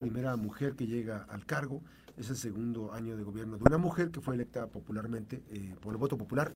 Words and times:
primera 0.00 0.34
mujer 0.36 0.74
que 0.74 0.86
llega 0.86 1.26
al 1.28 1.44
cargo, 1.44 1.82
es 2.16 2.30
el 2.30 2.36
segundo 2.36 2.92
año 2.92 3.16
de 3.16 3.22
gobierno 3.22 3.58
de 3.58 3.64
una 3.64 3.78
mujer 3.78 4.10
que 4.10 4.20
fue 4.20 4.34
electa 4.34 4.66
popularmente, 4.66 5.44
eh, 5.50 5.76
por 5.80 5.92
el 5.92 5.98
voto 5.98 6.16
popular, 6.16 6.52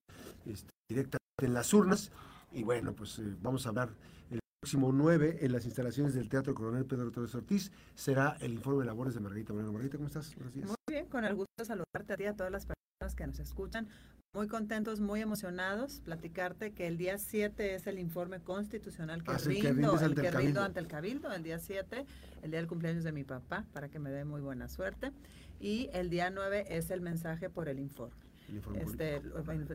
este, 0.46 0.70
directamente 0.88 1.18
en 1.42 1.54
las 1.54 1.72
urnas. 1.72 2.10
Y 2.52 2.62
bueno, 2.62 2.94
pues 2.94 3.18
eh, 3.18 3.36
vamos 3.42 3.66
a 3.66 3.68
hablar 3.68 3.90
el 4.30 4.40
próximo 4.60 4.92
9 4.92 5.38
en 5.42 5.52
las 5.52 5.66
instalaciones 5.66 6.14
del 6.14 6.28
Teatro 6.28 6.54
Coronel 6.54 6.86
Pedro 6.86 7.10
Torres 7.10 7.34
Ortiz. 7.34 7.70
Será 7.94 8.36
el 8.40 8.54
informe 8.54 8.80
de 8.80 8.86
labores 8.86 9.14
de 9.14 9.20
Margarita 9.20 9.52
Moreno. 9.52 9.72
Margarita, 9.72 9.98
¿cómo 9.98 10.08
estás? 10.08 10.34
Buenos. 10.36 10.54
Muy 10.54 10.76
bien, 10.88 11.06
con 11.06 11.24
el 11.24 11.34
gusto 11.34 11.52
de 11.58 11.64
saludarte 11.66 12.12
a 12.12 12.16
ti 12.16 12.24
a 12.24 12.34
todas 12.34 12.50
las 12.50 12.64
personas 12.64 12.83
que 13.14 13.26
nos 13.26 13.38
escuchan. 13.40 13.88
Muy 14.32 14.48
contentos, 14.48 15.00
muy 15.00 15.20
emocionados, 15.20 16.00
platicarte 16.00 16.72
que 16.72 16.88
el 16.88 16.96
día 16.96 17.18
7 17.18 17.74
es 17.74 17.86
el 17.86 18.00
informe 18.00 18.40
constitucional 18.40 19.22
que, 19.22 19.30
ah, 19.30 19.38
rindo, 19.38 20.00
el 20.00 20.14
que 20.14 20.30
rindo 20.30 20.62
ante 20.62 20.80
el 20.80 20.88
Cabildo, 20.88 21.32
el 21.32 21.42
día 21.42 21.58
7, 21.58 22.04
el 22.42 22.50
día 22.50 22.58
del 22.58 22.66
cumpleaños 22.66 23.04
de 23.04 23.12
mi 23.12 23.22
papá, 23.22 23.64
para 23.72 23.88
que 23.90 24.00
me 24.00 24.10
dé 24.10 24.24
muy 24.24 24.40
buena 24.40 24.68
suerte. 24.68 25.12
Y 25.60 25.88
el 25.92 26.10
día 26.10 26.30
9 26.30 26.64
es 26.68 26.90
el 26.90 27.00
mensaje 27.00 27.50
por 27.50 27.68
el 27.68 27.78
informe. 27.78 28.23
El 28.48 28.56
informe, 28.56 28.82
este, 28.82 29.22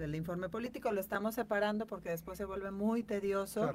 el, 0.04 0.16
informe 0.16 0.50
político 0.50 0.92
lo 0.92 1.02
estamos 1.02 1.36
separando 1.36 1.88
porque 1.88 2.10
después 2.10 2.38
se 2.38 2.46
vuelve 2.46 2.72
muy 2.72 3.04
tedioso 3.04 3.72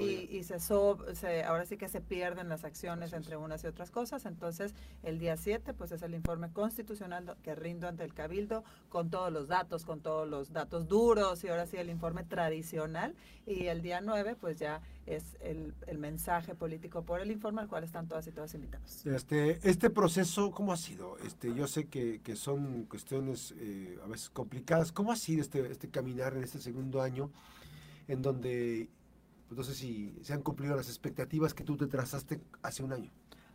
y, 0.00 0.42
se, 0.42 0.58
se, 0.58 1.44
ahora 1.44 1.66
sí 1.66 1.76
que 1.76 1.88
se 1.88 2.00
pierden 2.00 2.48
las 2.48 2.64
acciones 2.64 3.12
entre 3.12 3.36
unas 3.36 3.62
y 3.64 3.66
otras 3.66 3.90
cosas. 3.90 4.24
Entonces, 4.24 4.74
el 5.02 5.18
día 5.18 5.36
7 5.36 5.74
pues 5.74 5.92
es 5.92 6.02
el 6.02 6.14
informe 6.14 6.50
constitucional 6.52 7.36
que 7.42 7.54
rindo 7.54 7.88
ante 7.88 8.04
el 8.04 8.14
Cabildo 8.14 8.64
con 8.88 9.10
todos 9.10 9.32
los 9.32 9.48
datos, 9.48 9.84
con 9.84 10.00
todos 10.00 10.28
los 10.28 10.52
datos 10.52 10.88
duros 10.88 11.44
y 11.44 11.48
ahora 11.48 11.66
sí 11.66 11.76
el 11.76 11.90
informe 11.90 12.24
tradicional. 12.24 13.14
Y 13.46 13.66
el 13.66 13.82
día 13.82 14.00
9 14.00 14.36
pues 14.40 14.58
ya 14.58 14.80
es 15.08 15.36
el, 15.40 15.74
el, 15.86 15.98
mensaje 15.98 16.54
político 16.54 17.02
por 17.02 17.20
el 17.20 17.30
informe 17.30 17.62
al 17.62 17.68
cual 17.68 17.84
están 17.84 18.06
todas 18.08 18.26
y 18.26 18.32
todas 18.32 18.54
invitados. 18.54 19.06
Este, 19.06 19.58
este 19.68 19.90
proceso, 19.90 20.50
¿cómo 20.50 20.72
ha 20.72 20.76
sido? 20.76 21.18
Este, 21.18 21.54
yo 21.54 21.66
sé 21.66 21.86
que, 21.86 22.20
que 22.20 22.36
son 22.36 22.84
cuestiones 22.84 23.54
eh, 23.58 23.98
a 24.04 24.08
veces 24.08 24.30
complicadas. 24.30 24.92
¿Cómo 24.92 25.12
ha 25.12 25.16
sido 25.16 25.40
este, 25.40 25.70
este 25.70 25.88
caminar 25.88 26.36
en 26.36 26.44
este 26.44 26.58
segundo 26.58 27.00
año 27.00 27.30
en 28.06 28.22
donde, 28.22 28.88
pues, 29.48 29.58
no 29.58 29.64
sé 29.64 29.74
si 29.74 30.14
se 30.22 30.32
han 30.32 30.42
cumplido 30.42 30.76
las 30.76 30.88
expectativas 30.88 31.54
que 31.54 31.64
tú 31.64 31.76
te 31.76 31.86
trazaste 31.86 32.40
hace 32.62 32.82
un 32.82 32.92
año? 32.92 33.10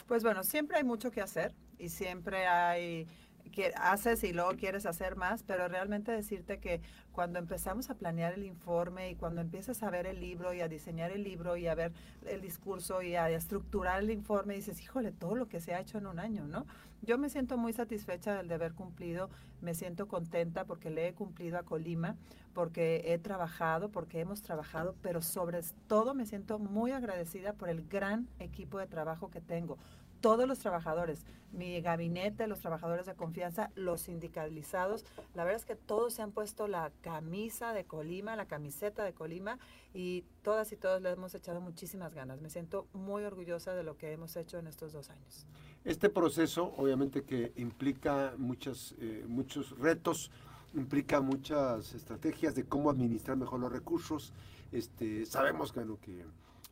Pues 0.07 0.23
bueno, 0.23 0.43
siempre 0.43 0.77
hay 0.77 0.83
mucho 0.83 1.11
que 1.11 1.21
hacer 1.21 1.53
y 1.77 1.89
siempre 1.89 2.47
hay 2.47 3.07
que 3.53 3.71
haces 3.77 4.23
y 4.25 4.33
luego 4.33 4.51
quieres 4.57 4.85
hacer 4.85 5.15
más, 5.15 5.43
pero 5.43 5.67
realmente 5.69 6.11
decirte 6.11 6.59
que 6.59 6.81
cuando 7.13 7.39
empezamos 7.39 7.89
a 7.89 7.95
planear 7.95 8.33
el 8.33 8.43
informe 8.43 9.11
y 9.11 9.15
cuando 9.15 9.39
empiezas 9.39 9.83
a 9.83 9.89
ver 9.89 10.07
el 10.07 10.19
libro 10.19 10.53
y 10.53 10.61
a 10.61 10.67
diseñar 10.67 11.11
el 11.11 11.23
libro 11.23 11.55
y 11.55 11.67
a 11.67 11.75
ver 11.75 11.93
el 12.25 12.41
discurso 12.41 13.01
y 13.01 13.15
a 13.15 13.29
estructurar 13.29 14.01
el 14.01 14.09
informe, 14.09 14.55
dices, 14.55 14.81
híjole, 14.81 15.11
todo 15.11 15.35
lo 15.35 15.47
que 15.47 15.61
se 15.61 15.73
ha 15.73 15.79
hecho 15.79 15.99
en 15.99 16.07
un 16.07 16.19
año, 16.19 16.45
¿no? 16.45 16.65
Yo 17.03 17.17
me 17.17 17.29
siento 17.29 17.57
muy 17.57 17.73
satisfecha 17.73 18.35
del 18.35 18.47
de 18.47 18.55
haber 18.55 18.73
cumplido, 18.73 19.29
me 19.61 19.75
siento 19.75 20.07
contenta 20.07 20.65
porque 20.65 20.89
le 20.89 21.07
he 21.07 21.13
cumplido 21.13 21.59
a 21.59 21.63
Colima, 21.63 22.15
porque 22.53 23.13
he 23.13 23.17
trabajado, 23.19 23.89
porque 23.89 24.21
hemos 24.21 24.41
trabajado, 24.41 24.95
pero 25.01 25.21
sobre 25.21 25.61
todo 25.87 26.13
me 26.13 26.25
siento 26.25 26.59
muy 26.59 26.91
agradecida 26.91 27.53
por 27.53 27.69
el 27.69 27.87
gran 27.87 28.27
equipo 28.39 28.79
de 28.79 28.87
trabajo 28.87 29.29
que 29.29 29.41
tengo 29.41 29.77
todos 30.23 30.47
los 30.47 30.59
trabajadores, 30.59 31.25
mi 31.51 31.81
gabinete, 31.81 32.47
los 32.47 32.61
trabajadores 32.61 33.05
de 33.05 33.13
confianza, 33.13 33.71
los 33.75 34.03
sindicalizados. 34.03 35.03
La 35.35 35.43
verdad 35.43 35.59
es 35.59 35.65
que 35.65 35.75
todos 35.75 36.13
se 36.13 36.21
han 36.21 36.31
puesto 36.31 36.69
la 36.69 36.93
camisa 37.01 37.73
de 37.73 37.83
Colima, 37.83 38.37
la 38.37 38.45
camiseta 38.45 39.03
de 39.03 39.11
Colima 39.11 39.59
y 39.93 40.23
todas 40.41 40.71
y 40.71 40.77
todos 40.77 41.01
le 41.01 41.11
hemos 41.11 41.35
echado 41.35 41.59
muchísimas 41.59 42.13
ganas. 42.13 42.39
Me 42.39 42.49
siento 42.49 42.87
muy 42.93 43.25
orgullosa 43.25 43.73
de 43.73 43.83
lo 43.83 43.97
que 43.97 44.13
hemos 44.13 44.37
hecho 44.37 44.57
en 44.57 44.67
estos 44.67 44.93
dos 44.93 45.09
años. 45.09 45.45
Este 45.83 46.09
proceso 46.09 46.73
obviamente 46.77 47.23
que 47.23 47.51
implica 47.57 48.33
muchas, 48.37 48.95
eh, 48.99 49.25
muchos 49.27 49.77
retos, 49.77 50.31
implica 50.73 51.19
muchas 51.19 51.93
estrategias 51.93 52.55
de 52.55 52.63
cómo 52.63 52.89
administrar 52.89 53.35
mejor 53.35 53.59
los 53.59 53.73
recursos. 53.73 54.31
Este, 54.71 55.25
sabemos 55.25 55.73
que, 55.73 55.81
que 56.01 56.23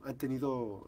han 0.05 0.15
tenido 0.15 0.87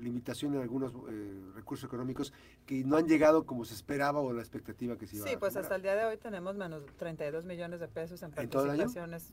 limitación 0.00 0.54
en 0.54 0.62
algunos 0.62 0.92
eh, 1.08 1.42
recursos 1.54 1.86
económicos 1.86 2.32
que 2.68 2.84
no 2.84 2.98
han 2.98 3.08
llegado 3.08 3.46
como 3.46 3.64
se 3.64 3.72
esperaba 3.72 4.20
o 4.20 4.30
la 4.30 4.42
expectativa 4.42 4.98
que 4.98 5.06
se 5.06 5.16
iba 5.16 5.26
Sí, 5.26 5.36
pues 5.38 5.56
hasta 5.56 5.74
el 5.76 5.80
día 5.80 5.94
de 5.94 6.04
hoy 6.04 6.18
tenemos 6.18 6.54
menos 6.54 6.84
32 6.98 7.46
millones 7.46 7.80
de 7.80 7.88
pesos 7.88 8.22
en 8.22 8.30
participaciones 8.30 9.32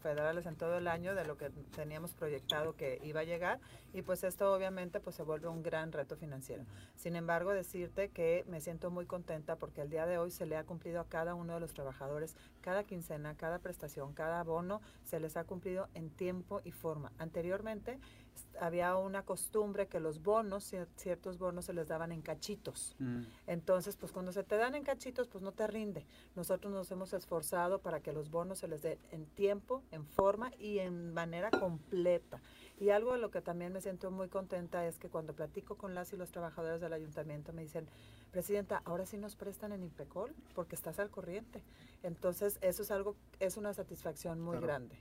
federales 0.00 0.46
en 0.46 0.56
todo 0.56 0.76
el 0.76 0.88
año 0.88 1.14
de 1.14 1.24
lo 1.24 1.36
que 1.36 1.50
teníamos 1.76 2.12
proyectado 2.12 2.74
que 2.74 3.00
iba 3.04 3.20
a 3.20 3.24
llegar 3.24 3.60
y 3.92 4.02
pues 4.02 4.24
esto 4.24 4.52
obviamente 4.52 4.98
pues 4.98 5.14
se 5.14 5.22
vuelve 5.22 5.46
un 5.46 5.62
gran 5.62 5.92
reto 5.92 6.16
financiero. 6.16 6.64
Sin 6.96 7.14
embargo, 7.14 7.52
decirte 7.52 8.08
que 8.08 8.44
me 8.48 8.60
siento 8.60 8.90
muy 8.90 9.06
contenta 9.06 9.54
porque 9.54 9.82
el 9.82 9.88
día 9.88 10.04
de 10.06 10.18
hoy 10.18 10.32
se 10.32 10.44
le 10.44 10.56
ha 10.56 10.64
cumplido 10.64 11.00
a 11.00 11.08
cada 11.08 11.36
uno 11.36 11.54
de 11.54 11.60
los 11.60 11.72
trabajadores 11.74 12.34
cada 12.62 12.82
quincena, 12.82 13.36
cada 13.36 13.60
prestación, 13.60 14.12
cada 14.12 14.42
bono 14.42 14.80
se 15.04 15.20
les 15.20 15.36
ha 15.36 15.44
cumplido 15.44 15.88
en 15.94 16.10
tiempo 16.10 16.60
y 16.64 16.72
forma. 16.72 17.12
Anteriormente 17.18 18.00
había 18.60 18.96
una 18.96 19.24
costumbre 19.24 19.86
que 19.86 20.00
los 20.00 20.22
bonos, 20.22 20.74
ciertos 20.96 21.38
bonos 21.38 21.66
se 21.66 21.72
les 21.72 21.88
daban 21.88 22.12
en 22.12 22.22
cachitos. 22.72 22.96
Mm. 22.98 23.22
Entonces, 23.46 23.96
pues 23.96 24.12
cuando 24.12 24.32
se 24.32 24.42
te 24.42 24.56
dan 24.56 24.74
en 24.74 24.84
cachitos, 24.84 25.28
pues 25.28 25.42
no 25.42 25.52
te 25.52 25.66
rinde. 25.66 26.04
Nosotros 26.34 26.72
nos 26.72 26.90
hemos 26.90 27.12
esforzado 27.12 27.80
para 27.80 28.00
que 28.00 28.12
los 28.12 28.30
bonos 28.30 28.58
se 28.58 28.68
les 28.68 28.82
den 28.82 28.98
en 29.10 29.26
tiempo, 29.26 29.82
en 29.90 30.04
forma 30.06 30.52
y 30.58 30.78
en 30.78 31.12
manera 31.12 31.50
completa. 31.50 32.40
Y 32.80 32.90
algo 32.90 33.12
de 33.12 33.18
lo 33.18 33.30
que 33.30 33.40
también 33.40 33.72
me 33.72 33.80
siento 33.80 34.10
muy 34.10 34.28
contenta 34.28 34.86
es 34.86 34.98
que 34.98 35.08
cuando 35.08 35.34
platico 35.34 35.76
con 35.76 35.94
las 35.94 36.12
y 36.12 36.16
los 36.16 36.30
trabajadores 36.30 36.80
del 36.80 36.92
ayuntamiento 36.92 37.52
me 37.52 37.62
dicen, 37.62 37.86
Presidenta, 38.30 38.80
ahora 38.86 39.04
sí 39.04 39.18
nos 39.18 39.36
prestan 39.36 39.72
en 39.72 39.82
Impecol 39.82 40.34
porque 40.54 40.74
estás 40.74 40.98
al 40.98 41.10
corriente. 41.10 41.62
Entonces, 42.02 42.58
eso 42.62 42.82
es 42.82 42.90
algo, 42.90 43.14
es 43.40 43.56
una 43.56 43.74
satisfacción 43.74 44.40
muy 44.40 44.58
grande. 44.58 44.98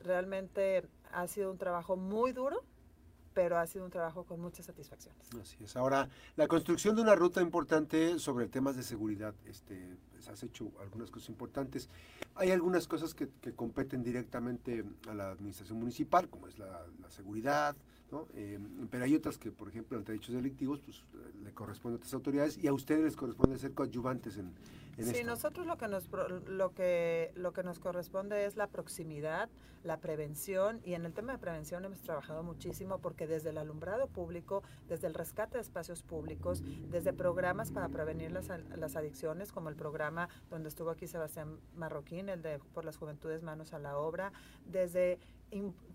Realmente 0.00 0.84
ha 1.10 1.26
sido 1.26 1.50
un 1.50 1.56
trabajo 1.56 1.96
muy 1.96 2.32
duro, 2.32 2.62
pero 3.34 3.58
ha 3.58 3.66
sido 3.66 3.84
un 3.84 3.90
trabajo 3.90 4.24
con 4.24 4.40
muchas 4.40 4.66
satisfacciones. 4.66 5.20
Así 5.40 5.56
es. 5.62 5.76
Ahora, 5.76 6.08
la 6.36 6.46
construcción 6.46 6.96
de 6.96 7.02
una 7.02 7.14
ruta 7.14 7.42
importante 7.42 8.18
sobre 8.18 8.46
temas 8.46 8.76
de 8.76 8.82
seguridad, 8.82 9.34
este, 9.46 9.96
pues, 10.12 10.28
has 10.28 10.42
hecho 10.42 10.70
algunas 10.80 11.10
cosas 11.10 11.28
importantes. 11.28 11.88
Hay 12.36 12.50
algunas 12.50 12.86
cosas 12.86 13.14
que, 13.14 13.28
competen 13.54 14.02
directamente 14.02 14.84
a 15.08 15.14
la 15.14 15.30
administración 15.32 15.78
municipal, 15.78 16.28
como 16.28 16.46
es 16.46 16.58
la, 16.58 16.86
seguridad, 17.08 17.76
¿no? 18.14 18.28
Eh, 18.34 18.58
pero 18.90 19.04
hay 19.04 19.14
otras 19.16 19.36
que, 19.38 19.50
por 19.50 19.68
ejemplo, 19.68 19.98
ante 19.98 20.14
hechos 20.14 20.34
delictivos, 20.34 20.80
pues 20.84 21.02
le 21.42 21.52
corresponden 21.52 21.96
a 21.96 21.98
otras 21.98 22.14
autoridades 22.14 22.58
y 22.62 22.68
a 22.68 22.72
ustedes 22.72 23.02
les 23.02 23.16
corresponde 23.16 23.58
ser 23.58 23.72
coadyuvantes 23.72 24.38
en, 24.38 24.52
sí, 24.98 25.24
nosotros 25.24 25.66
lo 25.66 25.76
que 25.76 25.88
nos 25.88 26.08
lo 26.46 26.72
que 26.72 27.32
lo 27.34 27.52
que 27.52 27.62
nos 27.64 27.80
corresponde 27.80 28.46
es 28.46 28.56
la 28.56 28.68
proximidad, 28.68 29.48
la 29.82 29.98
prevención 29.98 30.80
y 30.84 30.94
en 30.94 31.04
el 31.04 31.12
tema 31.12 31.32
de 31.32 31.38
prevención 31.38 31.84
hemos 31.84 32.00
trabajado 32.00 32.44
muchísimo 32.44 32.98
porque 32.98 33.26
desde 33.26 33.50
el 33.50 33.58
alumbrado 33.58 34.06
público, 34.06 34.62
desde 34.88 35.08
el 35.08 35.14
rescate 35.14 35.58
de 35.58 35.62
espacios 35.62 36.02
públicos, 36.02 36.62
desde 36.90 37.12
programas 37.12 37.72
para 37.72 37.88
prevenir 37.88 38.30
las, 38.30 38.48
las 38.76 38.94
adicciones 38.94 39.50
como 39.50 39.68
el 39.68 39.74
programa 39.74 40.28
donde 40.50 40.68
estuvo 40.68 40.90
aquí 40.90 41.08
Sebastián 41.08 41.58
Marroquín, 41.74 42.28
el 42.28 42.42
de 42.42 42.60
por 42.72 42.84
las 42.84 42.96
juventudes 42.96 43.42
manos 43.42 43.72
a 43.72 43.78
la 43.80 43.98
obra, 43.98 44.32
desde 44.66 45.18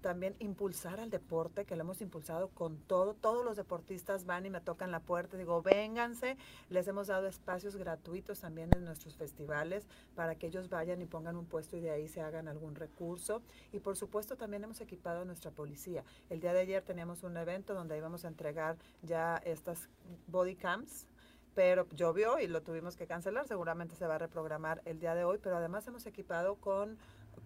también 0.02 0.36
impulsar 0.40 1.00
al 1.00 1.10
deporte, 1.10 1.66
que 1.66 1.76
lo 1.76 1.82
hemos 1.82 2.02
impulsado 2.02 2.50
con 2.50 2.78
todo. 2.78 3.14
Todos 3.14 3.44
los 3.44 3.58
deportistas 3.58 4.26
van 4.26 4.46
y 4.46 4.50
me 4.50 4.62
tocan 4.62 4.92
la 4.92 5.02
puerta, 5.02 5.38
digo, 5.38 5.62
vénganse. 5.62 6.38
Les 6.70 6.88
hemos 6.88 7.08
dado 7.08 7.28
espacios 7.28 7.76
gratuitos 7.76 8.40
también 8.40 8.70
en 8.76 8.86
nuestros 8.86 9.16
festivales 9.16 9.88
para 10.16 10.36
que 10.36 10.48
ellos 10.48 10.70
vayan 10.70 11.02
y 11.02 11.06
pongan 11.06 11.36
un 11.36 11.46
puesto 11.46 11.76
y 11.76 11.82
de 11.82 11.92
ahí 11.92 12.08
se 12.08 12.22
hagan 12.22 12.48
algún 12.48 12.76
recurso. 12.76 13.42
Y 13.72 13.80
por 13.80 13.98
supuesto 13.98 14.38
también 14.38 14.64
hemos 14.64 14.82
equipado 14.82 15.22
a 15.22 15.26
nuestra 15.26 15.52
policía. 15.52 16.04
El 16.30 16.40
día 16.40 16.54
de 16.54 16.62
ayer 16.62 16.84
teníamos 16.84 17.24
un 17.24 17.36
evento 17.36 17.74
donde 17.74 17.98
íbamos 17.98 18.26
a 18.26 18.30
entregar 18.30 18.78
ya 19.02 19.38
estas 19.38 19.90
body 20.28 20.56
cams 20.56 21.08
pero 21.56 21.86
llovió 21.90 22.40
y 22.40 22.48
lo 22.48 22.62
tuvimos 22.62 22.96
que 22.96 23.06
cancelar. 23.06 23.46
Seguramente 23.46 23.94
se 23.96 24.08
va 24.08 24.16
a 24.16 24.18
reprogramar 24.18 24.82
el 24.86 25.00
día 25.00 25.14
de 25.14 25.26
hoy, 25.26 25.40
pero 25.44 25.58
además 25.58 25.86
hemos 25.88 26.06
equipado 26.06 26.56
con 26.56 26.98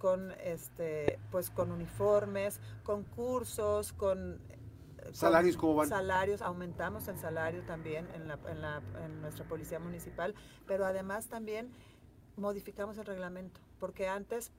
con 0.03 0.31
este 0.43 1.17
pues 1.31 1.49
con 1.49 1.71
uniformes, 1.71 2.59
con 2.83 3.05
cursos, 3.05 3.93
con 3.93 4.37
salarios 5.13 5.55
cómo 5.55 5.75
van 5.75 5.87
salarios 5.87 6.41
aumentamos 6.41 7.07
el 7.07 7.17
salario 7.17 7.63
también 7.63 8.09
en, 8.13 8.27
la, 8.27 8.37
en, 8.49 8.61
la, 8.61 8.81
en 9.05 9.21
nuestra 9.21 9.45
policía 9.45 9.79
municipal 9.79 10.35
pero 10.67 10.85
además 10.85 11.27
también 11.27 11.71
modificamos 12.35 12.97
el 12.97 13.05
reglamento 13.05 13.61
porque 13.79 14.09
antes 14.09 14.51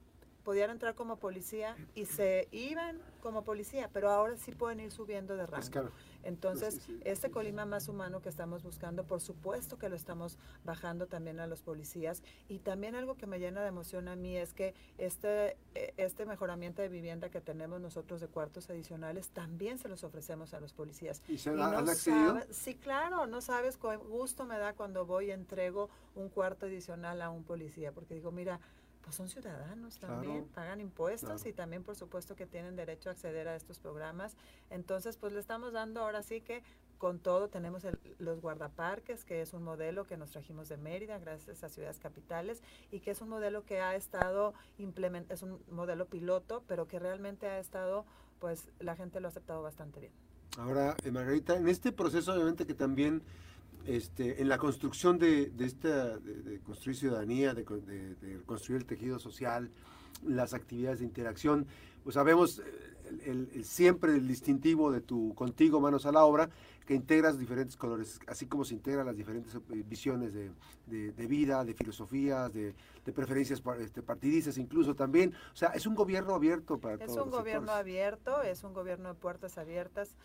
podían 0.45 0.71
entrar 0.71 0.95
como 0.95 1.17
policía 1.17 1.77
y 1.95 2.05
se 2.05 2.49
iban 2.53 3.01
como 3.23 3.43
policía, 3.43 3.89
pero 3.93 4.11
ahora 4.11 4.37
sí 4.37 4.53
pueden 4.53 4.81
ir 4.81 4.93
subiendo 4.93 5.37
de 5.37 5.47
rango. 5.47 5.91
Entonces, 6.23 6.81
este 7.05 7.31
Colima 7.31 7.65
más 7.67 7.89
humano 7.89 8.21
que 8.21 8.29
estamos 8.29 8.63
buscando, 8.63 9.05
por 9.05 9.21
supuesto 9.21 9.79
que 9.79 9.89
lo 9.89 9.97
estamos 9.97 10.39
bajando 10.65 11.07
también 11.07 11.41
a 11.41 11.47
los 11.47 11.63
policías. 11.63 12.23
Y 12.49 12.59
también 12.59 12.95
algo 12.95 13.17
que 13.17 13.27
me 13.27 13.39
llena 13.39 13.63
de 13.63 13.69
emoción 13.69 14.09
a 14.09 14.17
mí 14.17 14.37
es 14.37 14.53
que 14.53 14.75
este, 14.99 15.57
e, 15.75 15.95
este 15.97 16.27
mejoramiento 16.27 16.83
de 16.83 16.89
vivienda 16.89 17.31
que 17.31 17.41
tenemos 17.41 17.81
nosotros 17.81 18.21
de 18.21 18.29
cuartos 18.29 18.69
adicionales, 18.71 19.29
también 19.29 19.79
se 19.79 19.89
los 19.89 20.05
ofrecemos 20.05 20.55
a 20.55 20.61
los 20.61 20.73
policías. 20.73 21.23
¿Y 21.29 21.39
se 21.39 21.51
han 21.51 21.61
accedido? 21.61 22.41
sí, 22.51 22.75
claro, 22.75 23.27
no 23.27 23.41
sabes, 23.41 23.79
gusto 23.79 24.45
me 24.45 24.59
da 24.59 24.75
cuando 24.75 25.07
voy 25.07 25.27
y 25.27 25.31
entrego 25.31 25.89
un 26.15 26.29
cuarto 26.29 26.67
adicional 26.67 27.23
a 27.23 27.31
un 27.31 27.45
policía, 27.45 27.93
porque 27.93 28.15
digo, 28.15 28.31
mira, 28.31 28.61
pues 29.05 29.17
son 29.17 29.29
ciudadanos 29.29 29.99
también, 29.99 30.47
pagan 30.55 30.81
impuestos 30.81 31.45
y 31.45 31.53
también 31.53 31.85
por 31.85 31.95
supuesto 31.95 32.35
que 32.35 32.47
tienen 32.47 32.75
derecho 32.75 33.11
a 33.11 33.13
acceder 33.13 33.47
a 33.49 33.55
estos 33.55 33.79
programas. 33.79 34.35
Entonces, 34.71 35.19
pues 35.19 35.33
le 35.35 35.41
estamos 35.41 35.73
dando 35.73 36.01
ahora 36.01 36.23
sí 36.23 36.41
que 36.41 36.63
con 36.97 37.19
todo 37.19 37.49
tenemos 37.49 37.87
los 38.19 38.41
guardaparques, 38.41 39.25
que 39.25 39.43
es 39.43 39.53
un 39.53 39.63
modelo 39.63 40.07
que 40.07 40.17
nos 40.17 40.31
trajimos 40.31 40.71
de 40.71 40.79
Mérida 40.79 41.19
gracias 41.19 41.63
a 41.63 41.69
ciudades 41.69 41.99
capitales 41.99 42.63
y 42.91 43.01
que 43.01 43.11
es 43.11 43.21
un 43.21 43.29
modelo 43.29 43.65
que 43.65 43.83
ha 43.83 43.95
estado 43.95 44.55
implementado, 44.79 45.35
es 45.35 45.43
un 45.43 45.61
modelo 45.71 46.07
piloto, 46.07 46.65
pero 46.67 46.89
que 46.89 46.99
realmente 46.99 47.47
ha 47.47 47.59
estado, 47.59 48.07
pues 48.39 48.71
la 48.79 48.97
gente 48.97 49.21
lo 49.21 49.29
ha 49.29 49.31
aceptado 49.31 49.63
bastante 49.63 50.01
bien. 50.01 50.13
Ahora, 50.57 50.97
eh, 51.05 51.11
Margarita, 51.11 51.57
en 51.57 51.69
este 51.69 51.93
proceso 51.93 52.33
obviamente 52.33 52.67
que 52.67 52.75
también 52.75 53.23
este, 53.87 54.41
en 54.41 54.49
la 54.49 54.59
construcción 54.59 55.19
de, 55.19 55.53
esta, 55.61 56.19
de, 56.19 56.61
construir 56.61 56.97
ciudadanía, 56.97 57.55
de, 57.55 57.65
construir 58.47 58.81
el 58.81 58.87
tejido 58.87 59.19
social, 59.19 59.71
las 60.27 60.55
actividades 60.55 61.01
de 61.01 61.05
interacción, 61.05 61.67
pues 62.03 62.15
sabemos 62.15 62.61
eh, 62.61 62.63
el, 63.27 63.65
siempre 63.65 64.13
el 64.13 64.27
distintivo 64.27 64.91
de 64.91 65.01
tu 65.01 65.35
contigo 65.35 65.81
manos 65.81 66.07
a 66.07 66.13
la 66.13 66.25
obra, 66.25 66.49
que 66.87 66.95
integras 66.95 67.39
diferentes 67.39 67.77
colores, 67.77 68.21
así 68.27 68.47
como 68.47 68.65
se 68.65 68.75
integran 68.75 69.07
las 69.07 69.17
diferentes 69.17 69.55
eh, 69.55 69.61
visiones 69.87 70.35
de, 70.35 71.27
vida, 71.27 71.65
de 71.65 71.75
filosofías, 71.75 72.53
de, 72.53 72.75
preferencias 73.15 73.63
este, 73.81 74.03
partidistas 74.03 74.59
incluso 74.59 74.95
también. 74.95 75.35
O 75.53 75.57
sea, 75.57 75.71
es 75.71 75.87
un 75.87 75.95
gobierno 75.95 76.35
abierto 76.35 76.79
para 76.79 76.99
todos. 76.99 77.11
Es 77.11 77.23
un 77.23 77.31
gobierno 77.31 77.73
abierto, 77.73 78.43
es 78.43 78.65
un 78.65 78.75
gobierno 78.75 79.09
de 79.11 79.15
puertas 79.15 79.57
abiertas 79.57 80.17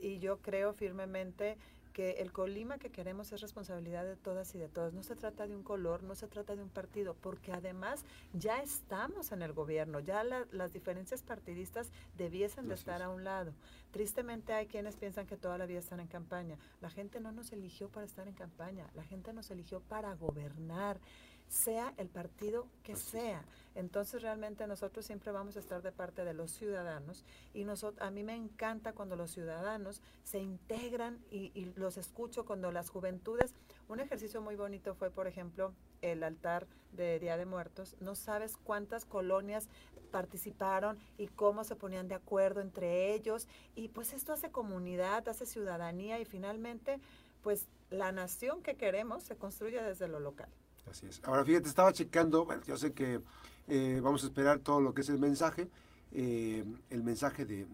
y 0.00 0.18
yo 0.18 0.38
creo 0.38 0.72
firmemente 0.72 1.58
que 1.96 2.20
el 2.20 2.30
Colima 2.30 2.76
que 2.76 2.90
queremos 2.90 3.32
es 3.32 3.40
responsabilidad 3.40 4.04
de 4.04 4.16
todas 4.16 4.54
y 4.54 4.58
de 4.58 4.68
todos. 4.68 4.92
No 4.92 5.02
se 5.02 5.16
trata 5.16 5.46
de 5.46 5.56
un 5.56 5.62
color, 5.62 6.02
no 6.02 6.14
se 6.14 6.26
trata 6.28 6.54
de 6.54 6.62
un 6.62 6.68
partido, 6.68 7.16
porque 7.22 7.52
además 7.52 8.04
ya 8.34 8.60
estamos 8.60 9.32
en 9.32 9.40
el 9.40 9.54
gobierno, 9.54 10.00
ya 10.00 10.22
las 10.22 10.74
diferencias 10.74 11.22
partidistas 11.22 11.90
debiesen 12.18 12.68
de 12.68 12.74
estar 12.74 13.00
a 13.00 13.08
un 13.08 13.24
lado. 13.24 13.54
Tristemente 13.92 14.52
hay 14.52 14.66
quienes 14.66 14.94
piensan 14.96 15.26
que 15.26 15.38
toda 15.38 15.56
la 15.56 15.64
vida 15.64 15.78
están 15.78 16.00
en 16.00 16.06
campaña. 16.06 16.58
La 16.82 16.90
gente 16.90 17.18
no 17.18 17.32
nos 17.32 17.50
eligió 17.54 17.88
para 17.88 18.04
estar 18.04 18.28
en 18.28 18.34
campaña, 18.34 18.90
la 18.94 19.02
gente 19.02 19.32
nos 19.32 19.50
eligió 19.50 19.80
para 19.80 20.14
gobernar 20.16 21.00
sea 21.48 21.94
el 21.96 22.08
partido 22.08 22.66
que 22.82 22.96
sea. 22.96 23.44
Entonces 23.74 24.22
realmente 24.22 24.66
nosotros 24.66 25.04
siempre 25.04 25.32
vamos 25.32 25.56
a 25.56 25.60
estar 25.60 25.82
de 25.82 25.92
parte 25.92 26.24
de 26.24 26.32
los 26.32 26.50
ciudadanos 26.50 27.24
y 27.52 27.64
nosotros, 27.64 28.00
a 28.06 28.10
mí 28.10 28.22
me 28.22 28.34
encanta 28.34 28.94
cuando 28.94 29.16
los 29.16 29.30
ciudadanos 29.30 30.00
se 30.24 30.38
integran 30.38 31.18
y, 31.30 31.52
y 31.54 31.72
los 31.76 31.98
escucho 31.98 32.46
cuando 32.46 32.72
las 32.72 32.88
juventudes, 32.88 33.54
un 33.88 34.00
ejercicio 34.00 34.40
muy 34.40 34.56
bonito 34.56 34.94
fue 34.94 35.10
por 35.10 35.26
ejemplo 35.26 35.74
el 36.00 36.22
altar 36.22 36.66
de 36.92 37.18
Día 37.20 37.36
de 37.36 37.44
Muertos, 37.44 37.96
no 38.00 38.14
sabes 38.14 38.56
cuántas 38.56 39.04
colonias 39.04 39.68
participaron 40.10 40.98
y 41.18 41.26
cómo 41.26 41.62
se 41.64 41.76
ponían 41.76 42.08
de 42.08 42.14
acuerdo 42.14 42.62
entre 42.62 43.12
ellos 43.12 43.46
y 43.74 43.88
pues 43.88 44.14
esto 44.14 44.32
hace 44.32 44.50
comunidad, 44.50 45.28
hace 45.28 45.44
ciudadanía 45.44 46.18
y 46.18 46.24
finalmente 46.24 46.98
pues 47.42 47.68
la 47.90 48.10
nación 48.10 48.62
que 48.62 48.76
queremos 48.76 49.22
se 49.22 49.36
construye 49.36 49.82
desde 49.82 50.08
lo 50.08 50.18
local. 50.18 50.48
Así 50.90 51.06
es. 51.06 51.20
Ahora 51.24 51.44
fíjate, 51.44 51.68
estaba 51.68 51.92
checando, 51.92 52.44
bueno, 52.44 52.62
yo 52.66 52.76
sé 52.76 52.92
que 52.92 53.20
eh, 53.68 54.00
vamos 54.02 54.22
a 54.22 54.26
esperar 54.26 54.60
todo 54.60 54.80
lo 54.80 54.94
que 54.94 55.00
es 55.00 55.08
el 55.08 55.18
mensaje, 55.18 55.68
eh, 56.12 56.64
el 56.90 57.02
mensaje 57.02 57.44
de, 57.44 57.66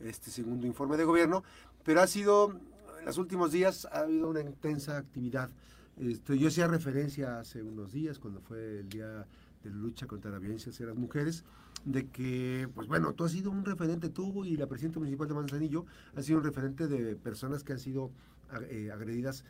este 0.00 0.30
segundo 0.30 0.66
informe 0.66 0.96
de 0.96 1.04
gobierno, 1.04 1.42
pero 1.84 2.00
ha 2.00 2.06
sido, 2.06 2.52
en 3.00 3.04
los 3.04 3.18
últimos 3.18 3.50
días 3.50 3.86
ha 3.90 4.00
habido 4.00 4.28
una 4.28 4.40
intensa 4.40 4.96
actividad. 4.96 5.50
Este, 5.96 6.38
yo 6.38 6.48
hacía 6.48 6.68
referencia 6.68 7.40
hace 7.40 7.62
unos 7.62 7.92
días, 7.92 8.18
cuando 8.18 8.40
fue 8.40 8.80
el 8.80 8.88
día 8.88 9.26
de 9.64 9.70
lucha 9.70 10.06
contra 10.06 10.30
la 10.30 10.38
violencia 10.38 10.70
hacia 10.70 10.86
las 10.86 10.96
mujeres, 10.96 11.44
de 11.84 12.08
que, 12.08 12.68
pues 12.74 12.86
bueno, 12.86 13.12
tú 13.14 13.24
has 13.24 13.32
sido 13.32 13.50
un 13.50 13.64
referente, 13.64 14.08
tú 14.08 14.44
y 14.44 14.56
la 14.56 14.66
presidenta 14.66 15.00
municipal 15.00 15.26
de 15.26 15.34
Manzanillo, 15.34 15.86
ha 16.14 16.22
sido 16.22 16.38
un 16.38 16.44
referente 16.44 16.86
de 16.86 17.16
personas 17.16 17.64
que 17.64 17.72
han 17.72 17.80
sido 17.80 18.10
eh, 18.70 18.90
agredidas 18.92 19.44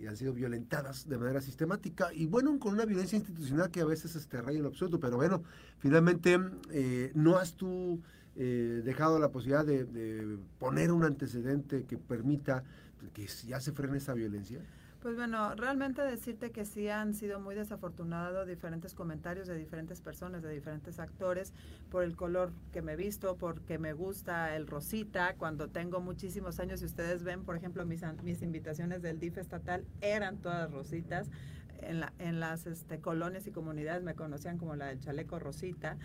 y 0.00 0.06
han 0.06 0.16
sido 0.16 0.32
violentadas 0.32 1.08
de 1.08 1.18
manera 1.18 1.40
sistemática 1.40 2.12
y 2.12 2.26
bueno, 2.26 2.58
con 2.58 2.74
una 2.74 2.84
violencia 2.84 3.16
institucional 3.16 3.70
que 3.70 3.80
a 3.80 3.84
veces 3.84 4.14
este, 4.14 4.40
raya 4.40 4.58
en 4.58 4.62
lo 4.62 4.68
absurdo, 4.68 5.00
pero 5.00 5.16
bueno, 5.16 5.42
finalmente 5.78 6.38
eh, 6.70 7.10
no 7.14 7.36
has 7.36 7.54
tú 7.54 8.00
eh, 8.36 8.82
dejado 8.84 9.18
la 9.18 9.30
posibilidad 9.30 9.64
de, 9.64 10.38
poner 10.58 10.92
un 10.92 11.04
antecedente 11.04 11.84
que 11.84 11.98
permita 11.98 12.64
que 13.12 13.26
ya 13.46 13.60
se 13.60 13.72
frene 13.72 13.98
esa 13.98 14.14
violencia. 14.14 14.60
Pues 15.02 15.16
bueno, 15.16 15.56
realmente 15.56 16.00
decirte 16.00 16.52
que 16.52 16.64
sí 16.64 16.88
han 16.88 17.12
sido 17.12 17.40
muy 17.40 17.56
desafortunados 17.56 18.46
diferentes 18.46 18.94
comentarios 18.94 19.48
de 19.48 19.58
diferentes 19.58 20.00
personas, 20.00 20.44
de 20.44 20.54
diferentes 20.54 21.00
actores, 21.00 21.52
por 21.90 22.04
el 22.04 22.14
color 22.14 22.52
que 22.72 22.82
me 22.82 22.94
visto, 22.94 23.36
porque 23.36 23.78
me 23.78 23.94
gusta 23.94 24.54
el 24.54 24.68
rosita, 24.68 25.34
cuando 25.34 25.68
tengo 25.68 26.00
muchísimos 26.00 26.60
años, 26.60 26.82
y 26.82 26.84
ustedes 26.84 27.24
ven, 27.24 27.42
por 27.42 27.56
ejemplo, 27.56 27.84
mis, 27.84 28.02
mis 28.22 28.42
invitaciones 28.42 29.02
del 29.02 29.18
DIF 29.18 29.38
estatal 29.38 29.84
eran 30.00 30.38
todas 30.38 30.70
rositas. 30.70 31.28
En, 31.80 31.98
la, 31.98 32.12
las 32.20 32.66
este, 32.66 33.00
colonias 33.00 33.44
y 33.48 33.50
comunidades 33.50 34.04
me 34.04 34.14
conocían 34.14 34.56
como 34.56 34.76
la 34.76 34.86
del 34.86 35.00
chaleco 35.00 35.40
rosita. 35.40 35.96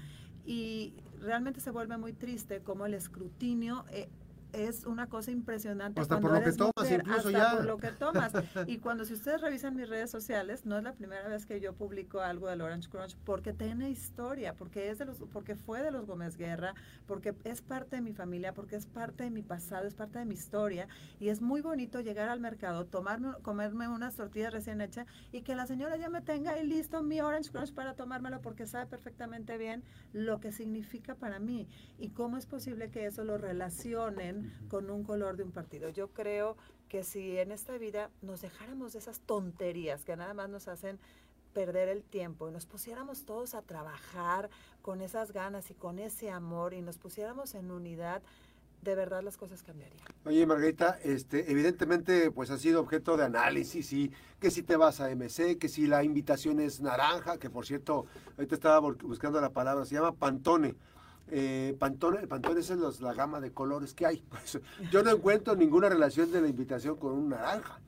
Y 0.43 0.95
realmente 1.21 1.59
se 1.59 1.69
vuelve 1.69 1.97
muy 1.97 2.13
triste 2.13 2.61
como 2.61 2.87
el 2.87 2.95
escrutinio... 2.95 3.85
Eh, 3.91 4.09
es 4.53 4.85
una 4.85 5.07
cosa 5.07 5.31
impresionante. 5.31 6.01
Hasta 6.01 6.19
por 6.19 6.31
lo 6.31 6.43
que 6.43 6.51
tomas, 6.51 6.91
incluso 6.91 7.29
ya. 7.29 7.55
por 7.55 7.65
lo 7.65 7.77
que 7.77 7.91
tomas. 7.91 8.31
Y 8.67 8.79
cuando 8.79 9.05
si 9.05 9.13
ustedes 9.13 9.41
revisan 9.41 9.75
mis 9.75 9.87
redes 9.87 10.09
sociales, 10.09 10.65
no 10.65 10.77
es 10.77 10.83
la 10.83 10.93
primera 10.93 11.27
vez 11.27 11.45
que 11.45 11.59
yo 11.59 11.73
publico 11.73 12.21
algo 12.21 12.47
del 12.47 12.61
Orange 12.61 12.89
Crunch, 12.89 13.15
porque 13.23 13.53
tiene 13.53 13.89
historia, 13.89 14.53
porque 14.53 14.89
es 14.89 14.97
de 14.97 15.05
los, 15.05 15.19
porque 15.31 15.55
fue 15.55 15.81
de 15.81 15.91
los 15.91 16.05
Gómez 16.05 16.37
Guerra, 16.37 16.73
porque 17.05 17.35
es 17.43 17.61
parte 17.61 17.97
de 17.97 18.01
mi 18.01 18.13
familia, 18.13 18.53
porque 18.53 18.75
es 18.75 18.85
parte 18.85 19.23
de 19.23 19.29
mi 19.29 19.43
pasado, 19.43 19.87
es 19.87 19.93
parte 19.93 20.19
de 20.19 20.25
mi 20.25 20.33
historia. 20.33 20.87
Y 21.19 21.29
es 21.29 21.41
muy 21.41 21.61
bonito 21.61 22.01
llegar 22.01 22.29
al 22.29 22.39
mercado, 22.39 22.85
tomarme, 22.85 23.33
comerme 23.41 23.87
unas 23.87 24.15
tortillas 24.15 24.53
recién 24.53 24.81
hechas 24.81 25.07
y 25.31 25.41
que 25.41 25.55
la 25.55 25.67
señora 25.67 25.97
ya 25.97 26.09
me 26.09 26.21
tenga 26.21 26.51
ahí 26.51 26.65
listo 26.65 27.03
mi 27.03 27.21
Orange 27.21 27.51
Crunch 27.51 27.73
para 27.73 27.93
tomármelo, 27.95 28.41
porque 28.41 28.65
sabe 28.65 28.87
perfectamente 28.87 29.57
bien 29.57 29.83
lo 30.13 30.39
que 30.39 30.51
significa 30.51 31.15
para 31.15 31.39
mí 31.39 31.67
y 31.97 32.09
cómo 32.09 32.37
es 32.37 32.45
posible 32.45 32.89
que 32.89 33.05
eso 33.05 33.23
lo 33.23 33.37
relacionen 33.37 34.36
con 34.69 34.89
un 34.89 35.03
color 35.03 35.37
de 35.37 35.43
un 35.43 35.51
partido. 35.51 35.89
Yo 35.89 36.09
creo 36.09 36.57
que 36.89 37.03
si 37.03 37.37
en 37.37 37.51
esta 37.51 37.77
vida 37.77 38.09
nos 38.21 38.41
dejáramos 38.41 38.93
de 38.93 38.99
esas 38.99 39.19
tonterías 39.21 40.03
que 40.03 40.15
nada 40.15 40.33
más 40.33 40.49
nos 40.49 40.67
hacen 40.67 40.99
perder 41.53 41.89
el 41.89 42.03
tiempo 42.03 42.47
y 42.47 42.51
nos 42.51 42.65
pusiéramos 42.65 43.25
todos 43.25 43.55
a 43.55 43.63
trabajar 43.63 44.49
con 44.81 45.01
esas 45.01 45.31
ganas 45.31 45.71
y 45.71 45.73
con 45.73 45.97
ese 45.97 46.29
amor 46.29 46.73
y 46.73 46.81
nos 46.81 46.99
pusiéramos 46.99 47.55
en 47.55 47.71
unidad, 47.71 48.21
de 48.83 48.93
verdad 48.93 49.23
las 49.23 49.37
cosas 49.37 49.63
cambiarían. 49.63 50.05
Oye, 50.25 50.45
Margarita, 50.45 50.99
este, 51.03 51.51
evidentemente 51.51 52.29
pues 52.31 52.51
ha 52.51 52.59
sido 52.59 52.79
objeto 52.79 53.17
de 53.17 53.25
análisis 53.25 53.91
y 53.91 54.11
que 54.39 54.51
si 54.51 54.61
te 54.61 54.77
vas 54.77 55.01
a 55.01 55.09
MC, 55.09 55.57
que 55.57 55.67
si 55.67 55.87
la 55.87 56.03
invitación 56.03 56.59
es 56.59 56.79
naranja, 56.79 57.37
que 57.37 57.49
por 57.49 57.65
cierto, 57.65 58.05
ahorita 58.37 58.53
estaba 58.53 58.79
buscando 58.79 59.41
la 59.41 59.49
palabra, 59.49 59.83
se 59.85 59.95
llama 59.95 60.13
Pantone. 60.13 60.75
Eh, 61.29 61.75
Pantone, 61.77 62.19
el 62.19 62.27
Pantone 62.27 62.59
es 62.59 63.01
la 63.01 63.13
gama 63.13 63.39
de 63.39 63.51
colores 63.51 63.93
que 63.93 64.05
hay. 64.05 64.23
yo 64.91 65.03
no 65.03 65.11
encuentro 65.11 65.55
ninguna 65.55 65.89
relación 65.89 66.31
de 66.31 66.41
la 66.41 66.47
invitación 66.47 66.95
con 66.95 67.13
un 67.13 67.29
naranja. 67.29 67.79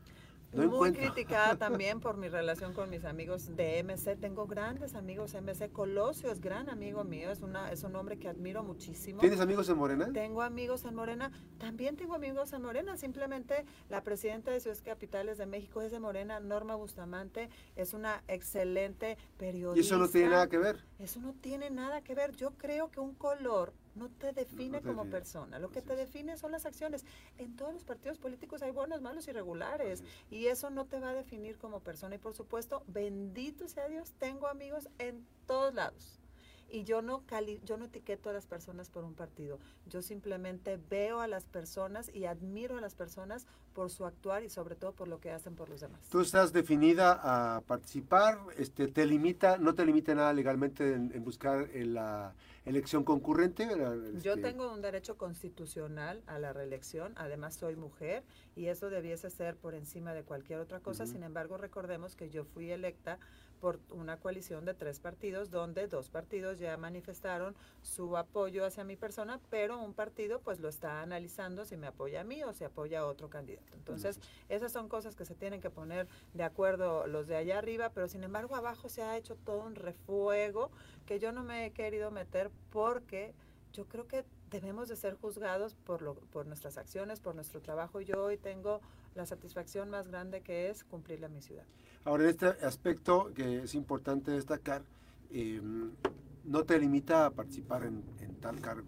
Muy 0.53 0.93
criticada 0.93 1.55
también 1.57 1.99
por 1.99 2.17
mi 2.17 2.27
relación 2.27 2.73
con 2.73 2.89
mis 2.89 3.05
amigos 3.05 3.55
de 3.55 3.83
MC. 3.83 4.15
Tengo 4.19 4.47
grandes 4.47 4.95
amigos 4.95 5.35
MC. 5.35 5.71
Colosio 5.71 6.31
es 6.31 6.41
gran 6.41 6.69
amigo 6.69 7.03
mío, 7.03 7.31
es, 7.31 7.41
una, 7.41 7.71
es 7.71 7.83
un 7.83 7.95
hombre 7.95 8.17
que 8.17 8.27
admiro 8.27 8.63
muchísimo. 8.63 9.19
¿Tienes 9.19 9.39
amigos 9.39 9.69
en 9.69 9.77
Morena? 9.77 10.09
Tengo 10.11 10.41
amigos 10.41 10.85
en 10.85 10.95
Morena. 10.95 11.31
También 11.59 11.95
tengo 11.95 12.15
amigos 12.15 12.51
en 12.53 12.63
Morena. 12.63 12.97
Simplemente 12.97 13.65
la 13.89 14.03
presidenta 14.03 14.51
de 14.51 14.59
Ciudades 14.59 14.81
Capitales 14.81 15.37
de 15.37 15.45
México 15.45 15.81
es 15.81 15.91
de 15.91 15.99
Morena, 15.99 16.39
Norma 16.39 16.75
Bustamante. 16.75 17.49
Es 17.75 17.93
una 17.93 18.23
excelente 18.27 19.17
periodista. 19.37 19.77
¿Y 19.79 19.85
eso 19.85 19.97
no 19.97 20.07
tiene 20.07 20.29
nada 20.29 20.47
que 20.47 20.57
ver? 20.57 20.83
Eso 20.97 21.19
no 21.19 21.33
tiene 21.33 21.69
nada 21.69 22.01
que 22.01 22.15
ver. 22.15 22.35
Yo 22.35 22.51
creo 22.51 22.89
que 22.89 22.99
un 22.99 23.13
color 23.13 23.73
no 23.99 24.09
te 24.09 24.31
define 24.33 24.81
como 24.81 25.05
persona. 25.05 25.59
Lo 25.59 25.69
que 25.69 25.81
te 25.81 25.95
define 25.95 26.37
son 26.37 26.51
las 26.53 26.65
acciones. 26.65 27.05
En 27.37 27.55
todos 27.55 27.73
los 27.73 27.83
partidos 27.83 28.17
políticos 28.17 28.61
hay 28.63 28.71
buenos, 28.71 29.01
malos 29.01 29.27
y 29.27 29.31
regulares. 29.31 30.03
Y 30.31 30.47
eso 30.47 30.69
no 30.69 30.85
te 30.85 30.99
va 30.99 31.09
a 31.09 31.13
definir 31.13 31.57
como 31.57 31.81
persona. 31.81 32.15
Y 32.15 32.19
por 32.19 32.33
supuesto, 32.33 32.83
bendito 32.87 33.67
sea 33.67 33.87
Dios, 33.89 34.11
tengo 34.17 34.47
amigos 34.47 34.89
en 34.97 35.27
todos 35.45 35.73
lados. 35.73 36.15
y 36.71 36.83
yo 36.83 37.01
no 37.01 37.25
cali 37.25 37.59
yo 37.65 37.77
no 37.77 37.85
etiqueto 37.85 38.29
a 38.29 38.33
las 38.33 38.45
personas 38.45 38.89
por 38.89 39.03
un 39.03 39.15
partido. 39.15 39.59
Yo 39.87 40.01
simplemente 40.01 40.77
veo 40.77 41.19
a 41.19 41.27
las 41.27 41.45
personas 41.45 42.11
y 42.13 42.25
admiro 42.25 42.77
a 42.77 42.81
las 42.81 42.95
personas 42.95 43.47
por 43.69 43.89
su 43.89 44.05
actuar 44.05 44.43
y 44.43 44.49
sobre 44.49 44.75
todo 44.75 44.91
por 44.91 45.07
lo 45.07 45.19
que 45.19 45.31
hacen 45.31 45.55
por 45.55 45.69
los 45.69 45.81
demás. 45.81 45.99
Tú 46.09 46.21
estás 46.21 46.53
definida 46.53 47.19
a 47.21 47.61
participar, 47.61 48.39
este 48.57 48.87
te 48.87 49.05
limita, 49.05 49.57
no 49.57 49.75
te 49.75 49.85
limita 49.85 50.13
nada 50.15 50.33
legalmente 50.33 50.93
en, 50.93 51.23
buscar 51.23 51.69
la 51.73 52.33
elección 52.65 53.03
concurrente. 53.03 53.67
Yo 54.21 54.33
este 54.33 54.41
tengo 54.41 54.71
un 54.71 54.81
derecho 54.81 55.17
constitucional 55.17 56.21
a 56.27 56.39
la 56.39 56.53
reelección, 56.53 57.13
además 57.15 57.55
soy 57.55 57.75
mujer 57.75 58.23
y 58.55 58.67
eso 58.67 58.89
debiese 58.89 59.29
ser 59.29 59.55
por 59.55 59.73
encima 59.73 60.13
de 60.13 60.23
cualquier 60.23 60.59
otra 60.59 60.79
cosa. 60.79 61.05
Sin 61.05 61.23
embargo, 61.23 61.57
recordemos 61.57 62.15
que 62.15 62.29
yo 62.29 62.43
fui 62.43 62.71
electa 62.71 63.19
por 63.59 63.79
una 63.91 64.17
coalición 64.17 64.65
de 64.65 64.73
tres 64.73 64.99
partidos, 64.99 65.51
donde 65.51 65.87
dos 65.87 66.09
partidos 66.09 66.59
ya 66.59 66.77
manifestaron 66.77 67.55
su 67.81 68.17
apoyo 68.17 68.65
hacia 68.65 68.83
mi 68.83 68.95
persona, 68.95 69.39
pero 69.49 69.79
un 69.79 69.93
partido 69.93 70.39
pues 70.39 70.59
lo 70.59 70.69
está 70.69 71.01
analizando 71.01 71.65
si 71.65 71.77
me 71.77 71.87
apoya 71.87 72.21
a 72.21 72.23
mí 72.23 72.43
o 72.43 72.53
si 72.53 72.63
apoya 72.63 73.01
a 73.01 73.05
otro 73.05 73.29
candidato. 73.29 73.58
Entonces, 73.73 74.19
esas 74.49 74.71
son 74.71 74.87
cosas 74.87 75.15
que 75.15 75.25
se 75.25 75.33
tienen 75.33 75.61
que 75.61 75.69
poner 75.69 76.07
de 76.33 76.43
acuerdo 76.43 77.07
los 77.07 77.27
de 77.27 77.35
allá 77.35 77.57
arriba, 77.57 77.89
pero 77.89 78.07
sin 78.07 78.23
embargo 78.23 78.55
abajo 78.55 78.87
se 78.87 79.01
ha 79.01 79.17
hecho 79.17 79.35
todo 79.35 79.63
un 79.63 79.75
refuego 79.75 80.69
que 81.05 81.19
yo 81.19 81.31
no 81.31 81.43
me 81.43 81.65
he 81.65 81.71
querido 81.71 82.11
meter 82.11 82.51
porque 82.69 83.33
yo 83.73 83.85
creo 83.87 84.07
que 84.07 84.25
debemos 84.49 84.89
de 84.89 84.95
ser 84.95 85.15
juzgados 85.15 85.75
por, 85.75 86.01
lo, 86.01 86.15
por 86.15 86.45
nuestras 86.45 86.77
acciones, 86.77 87.19
por 87.19 87.35
nuestro 87.35 87.61
trabajo. 87.61 88.01
Yo 88.01 88.23
hoy 88.23 88.37
tengo 88.37 88.81
la 89.15 89.25
satisfacción 89.25 89.89
más 89.89 90.07
grande 90.07 90.41
que 90.41 90.69
es 90.69 90.83
cumplir 90.83 91.19
la 91.19 91.29
ciudad. 91.41 91.65
Ahora, 92.03 92.23
en 92.23 92.29
este 92.29 92.47
aspecto 92.47 93.31
que 93.33 93.63
es 93.63 93.75
importante 93.75 94.31
destacar, 94.31 94.83
em, 95.31 95.91
no 96.45 96.63
te 96.63 96.79
limita 96.79 97.27
a 97.27 97.31
participar 97.31 97.83
en, 97.85 98.03
tal 98.39 98.59
cargo, 98.61 98.87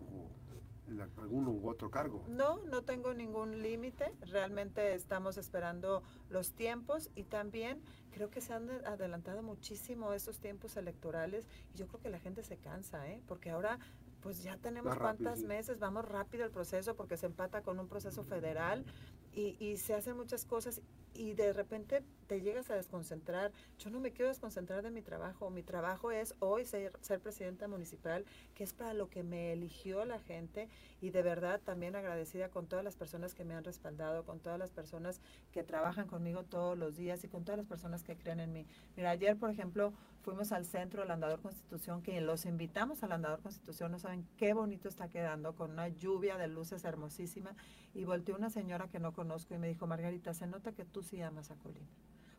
algún 0.99 1.47
u 1.47 1.69
otro 1.69 1.89
cargo. 1.89 2.23
No, 2.27 2.59
no 2.63 2.81
tengo 2.83 3.13
ningún 3.13 3.61
límite. 3.61 4.11
Realmente 4.21 4.93
estamos 4.93 5.37
esperando 5.37 6.03
los 6.29 6.53
tiempos 6.53 7.09
y 7.15 7.23
también 7.23 7.81
creo 8.11 8.29
que 8.29 8.41
se 8.41 8.53
han 8.53 8.69
adelantado 8.85 9.41
muchísimo 9.43 10.13
estos 10.13 10.39
tiempos 10.39 10.77
electorales 10.77 11.47
y 11.73 11.77
yo 11.77 11.87
creo 11.87 12.01
que 12.01 12.09
la 12.09 12.19
gente 12.19 12.43
se 12.43 12.57
cansa, 12.57 13.07
¿eh? 13.09 13.21
porque 13.27 13.49
ahora 13.51 13.79
pues 14.21 14.43
ya 14.43 14.57
tenemos 14.57 14.95
cuántas 14.97 15.41
meses, 15.41 15.79
vamos 15.79 16.05
rápido 16.05 16.45
el 16.45 16.51
proceso 16.51 16.95
porque 16.95 17.17
se 17.17 17.25
empata 17.25 17.61
con 17.61 17.79
un 17.79 17.87
proceso 17.87 18.23
federal 18.23 18.85
y, 19.33 19.55
y 19.59 19.77
se 19.77 19.95
hacen 19.95 20.15
muchas 20.15 20.45
cosas 20.45 20.81
y 21.13 21.33
de 21.33 21.53
repente 21.53 22.03
te 22.27 22.41
llegas 22.41 22.69
a 22.71 22.75
desconcentrar. 22.75 23.51
Yo 23.77 23.89
no 23.89 23.99
me 23.99 24.11
quiero 24.11 24.29
desconcentrar 24.29 24.83
de 24.83 24.91
mi 24.91 25.01
trabajo. 25.01 25.49
Mi 25.49 25.63
trabajo 25.63 26.11
es 26.11 26.33
hoy 26.39 26.65
ser, 26.65 26.93
ser 27.01 27.19
presidenta 27.19 27.67
municipal, 27.67 28.25
que 28.55 28.63
es 28.63 28.71
para 28.71 28.93
lo 28.93 29.09
que 29.09 29.21
me 29.23 29.51
eligió 29.51 30.05
la 30.05 30.19
gente 30.19 30.69
y 31.01 31.09
de 31.09 31.23
verdad 31.23 31.59
también 31.59 31.95
agradecida 31.95 32.49
con 32.49 32.67
todas 32.67 32.85
las 32.85 32.95
personas 32.95 33.35
que 33.35 33.43
me 33.43 33.53
han 33.53 33.65
respaldado, 33.65 34.23
con 34.23 34.39
todas 34.39 34.57
las 34.57 34.71
personas 34.71 35.19
que 35.51 35.63
trabajan 35.63 36.07
conmigo 36.07 36.43
todos 36.43 36.77
los 36.77 36.95
días 36.95 37.23
y 37.25 37.27
con 37.27 37.43
todas 37.43 37.57
las 37.57 37.67
personas 37.67 38.03
que 38.03 38.15
creen 38.15 38.39
en 38.39 38.53
mí. 38.53 38.65
Mira, 38.95 39.09
ayer, 39.09 39.37
por 39.37 39.49
ejemplo, 39.49 39.93
fuimos 40.21 40.51
al 40.51 40.65
centro 40.65 41.01
del 41.01 41.11
Andador 41.11 41.41
Constitución, 41.41 42.01
que 42.01 42.21
los 42.21 42.45
invitamos 42.45 43.03
al 43.03 43.11
Andador 43.11 43.41
Constitución, 43.41 43.91
no 43.91 43.99
saben 43.99 44.25
qué 44.37 44.53
bonito 44.53 44.87
está 44.87 45.09
quedando, 45.09 45.55
con 45.55 45.71
una 45.71 45.89
lluvia 45.89 46.37
de 46.37 46.47
luces 46.47 46.85
hermosísima, 46.85 47.55
y 47.93 48.05
volteó 48.05 48.35
una 48.35 48.49
señora 48.49 48.87
que 48.87 48.99
no 48.99 49.13
conozco 49.13 49.53
y 49.53 49.57
me 49.57 49.67
dijo, 49.67 49.87
Margarita, 49.87 50.33
se 50.33 50.47
nota 50.47 50.71
que 50.71 50.85
tú 50.85 51.00
sí 51.03 51.21
amas 51.21 51.51
a 51.51 51.55
Colima, 51.55 51.87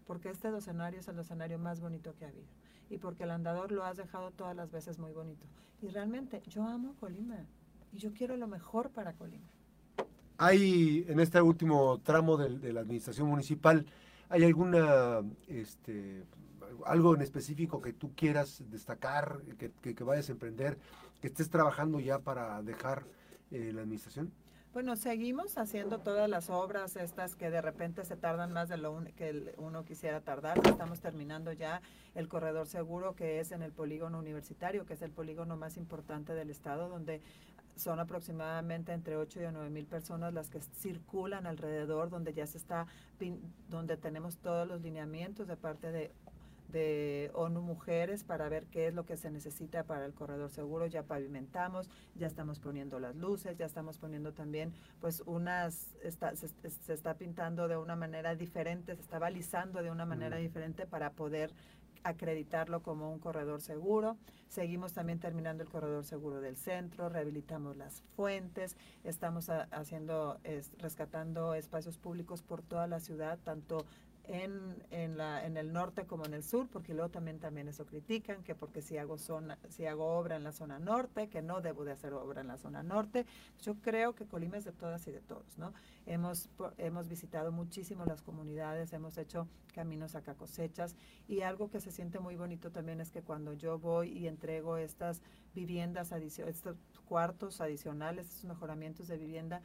porque 0.07 0.31
este 0.31 0.57
escenario 0.57 1.01
es 1.01 1.09
el 1.09 1.19
escenario 1.19 1.59
más 1.59 1.81
bonito 1.81 2.15
que 2.15 2.25
ha 2.25 2.29
habido, 2.29 2.49
y 2.91 2.99
porque 2.99 3.25
el 3.25 3.31
Andador 3.31 3.73
lo 3.73 3.85
has 3.85 3.97
dejado 3.97 4.31
todas 4.31 4.57
las 4.57 4.71
veces 4.71 4.99
muy 4.99 5.13
bonito. 5.13 5.47
Y 5.81 5.89
realmente, 5.89 6.43
yo 6.49 6.65
amo 6.65 6.95
Colima, 7.01 7.47
y 7.93 7.99
yo 7.99 8.13
quiero 8.13 8.37
lo 8.37 8.47
mejor 8.47 8.91
para 8.91 9.13
Colima. 9.15 9.49
Hay, 10.39 11.05
en 11.09 11.21
este 11.21 11.41
último 11.41 12.01
tramo 12.03 12.37
de, 12.37 12.59
de 12.59 12.73
la 12.73 12.81
administración 12.81 13.29
municipal, 13.29 13.87
¿hay 14.29 14.45
alguna 14.45 15.23
este, 15.47 16.25
algo 16.87 17.15
en 17.15 17.23
específico 17.23 17.81
que 17.81 17.93
tú 17.93 18.13
quieras 18.15 18.63
destacar, 18.71 19.41
que, 19.59 20.05
vayas 20.05 20.29
a 20.29 20.33
emprender, 20.33 20.79
que 21.21 21.29
estés 21.29 21.51
trabajando 21.51 22.01
ya 22.01 22.19
para 22.19 22.63
dejar 22.63 23.05
eh, 23.51 23.73
la 23.73 23.83
administración? 23.83 24.33
Bueno, 24.73 24.97
seguimos 24.97 25.59
haciendo 25.59 25.99
todas 25.99 26.31
las 26.31 26.49
obras 26.49 26.97
estas 26.97 27.37
que 27.37 27.51
de 27.51 27.61
repente 27.61 28.07
se 28.07 28.17
tardan 28.17 28.55
más 28.55 28.71
de 28.71 28.79
lo 28.79 29.05
que 29.17 29.55
uno 29.59 29.85
quisiera 29.85 30.23
tardar. 30.23 30.59
Estamos 30.67 30.99
terminando 30.99 31.53
ya 31.53 31.83
el 32.15 32.27
corredor 32.27 32.67
seguro 32.67 33.15
que 33.15 33.41
es 33.41 33.53
en 33.53 33.63
el 33.63 33.71
polígono 33.71 34.19
universitario, 34.19 34.87
que 34.87 34.95
es 34.95 35.03
el 35.03 35.11
polígono 35.11 35.59
más 35.59 35.77
importante 35.77 36.33
del 36.35 36.49
estado, 36.49 36.89
donde 36.89 37.21
son 37.77 38.01
aproximadamente 38.01 38.93
entre 38.93 39.19
8 39.19 39.43
y 39.43 39.53
9 39.53 39.69
mil 39.69 39.85
personas 39.85 40.33
las 40.33 40.49
que 40.49 40.63
circulan 40.63 41.47
alrededor, 41.47 42.09
donde 42.09 42.33
ya 42.33 42.47
se 42.47 42.57
está, 42.57 42.87
donde 43.69 43.99
tenemos 43.99 44.39
todos 44.39 44.67
los 44.67 44.81
lineamientos 44.81 45.49
de 45.49 45.57
parte 45.59 45.93
de 45.93 46.13
de 46.73 47.31
ONU 47.35 47.61
Mujeres 47.61 48.25
para 48.25 48.49
ver 48.49 48.67
qué 48.67 48.89
es 48.89 48.95
lo 48.95 49.05
que 49.05 49.17
se 49.17 49.31
necesita 49.31 49.85
para 49.85 50.05
el 50.07 50.15
corredor 50.15 50.51
seguro. 50.51 50.87
Ya 50.87 51.05
pavimentamos, 51.05 51.89
ya 52.15 52.27
estamos 52.27 52.59
poniendo 52.59 52.99
las 52.99 53.15
luces, 53.15 53.57
ya 53.57 53.67
estamos 53.67 53.99
poniendo 53.99 54.33
también, 54.33 54.73
pues 55.01 55.23
unas, 55.27 55.95
está, 56.03 56.35
se, 56.35 56.49
está 56.93 57.15
pintando 57.15 57.69
de 57.69 57.77
una 57.77 57.95
manera 57.95 58.35
diferente, 58.35 58.97
se 58.97 59.03
está 59.03 59.19
balizando 59.19 59.83
de 59.83 59.91
una 59.91 60.07
manera 60.07 60.37
diferente 60.37 60.87
para 60.87 61.11
poder 61.11 61.53
acreditarlo 62.05 62.83
como 62.83 63.13
un 63.13 63.19
corredor 63.19 63.61
seguro. 63.61 64.17
Seguimos 64.49 64.93
también 64.93 65.19
terminando 65.19 65.63
el 65.63 65.69
corredor 65.69 66.05
seguro 66.05 66.41
del 66.41 66.57
centro, 66.57 67.09
rehabilitamos 67.09 67.77
las 67.77 68.03
fuentes, 68.17 68.77
estamos 69.05 69.49
haciendo, 69.49 70.41
rescatando 70.79 71.55
espacios 71.55 71.99
públicos 71.99 72.43
por 72.43 72.63
toda 72.63 72.87
la 72.87 73.01
ciudad, 73.01 73.39
tanto 73.45 73.87
en, 74.25 74.83
en, 74.91 75.17
la, 75.17 75.45
en 75.45 75.57
el 75.57 75.73
norte 75.73 76.07
como 76.07 76.25
en 76.25 76.35
el 76.35 76.43
sur, 76.45 76.69
porque 76.69 76.95
luego 76.95 77.11
también, 77.11 77.39
también 77.41 77.69
eso 77.69 77.87
critican, 77.87 78.43
que 78.43 78.55
porque 78.55 78.81
si 78.81 78.97
hago, 78.97 79.19
zona, 79.19 79.59
si 79.69 79.87
hago 79.87 80.17
obra 80.17 80.37
en 80.37 80.45
la 80.45 80.53
zona 80.53 80.79
norte, 80.79 81.29
que 81.29 81.43
no 81.43 81.61
debo 81.61 81.85
de 81.85 81.93
hacer 81.93 82.13
obra 82.13 82.41
en 82.41 82.49
la 82.49 82.57
zona 82.57 82.83
norte. 82.83 83.27
Yo 83.63 83.75
creo 83.77 84.15
que 84.15 84.27
Colima 84.27 84.57
es 84.57 84.65
de 84.65 84.73
todas 84.73 85.07
y 85.09 85.13
de 85.13 85.21
todos, 85.21 85.59
¿no? 85.59 85.73
Hemos, 86.07 86.49
hemos 86.79 87.09
visitado 87.09 87.53
muchísimo 87.53 88.05
las 88.05 88.23
comunidades, 88.23 88.93
hemos 88.93 89.19
hecho 89.19 89.49
caminos 89.75 90.15
acá 90.15 90.35
cosechas 90.35 90.97
y 91.27 91.41
algo 91.41 91.71
que 91.71 91.81
se 91.81 91.91
siente 91.91 92.21
muy 92.21 92.37
bonito 92.37 92.71
también 92.71 93.01
es 93.01 93.11
que 93.11 93.23
cuando 93.23 93.55
yo 93.55 93.79
voy 93.79 94.11
y 94.11 94.29
entrego 94.29 94.77
estas 94.77 95.23
viviendas, 95.55 96.13
estos 96.13 96.77
cuartos 97.07 97.61
adicionales, 97.61 98.29
estos 98.29 98.45
mejoramientos 98.45 99.09
de 99.09 99.17
vivienda, 99.17 99.63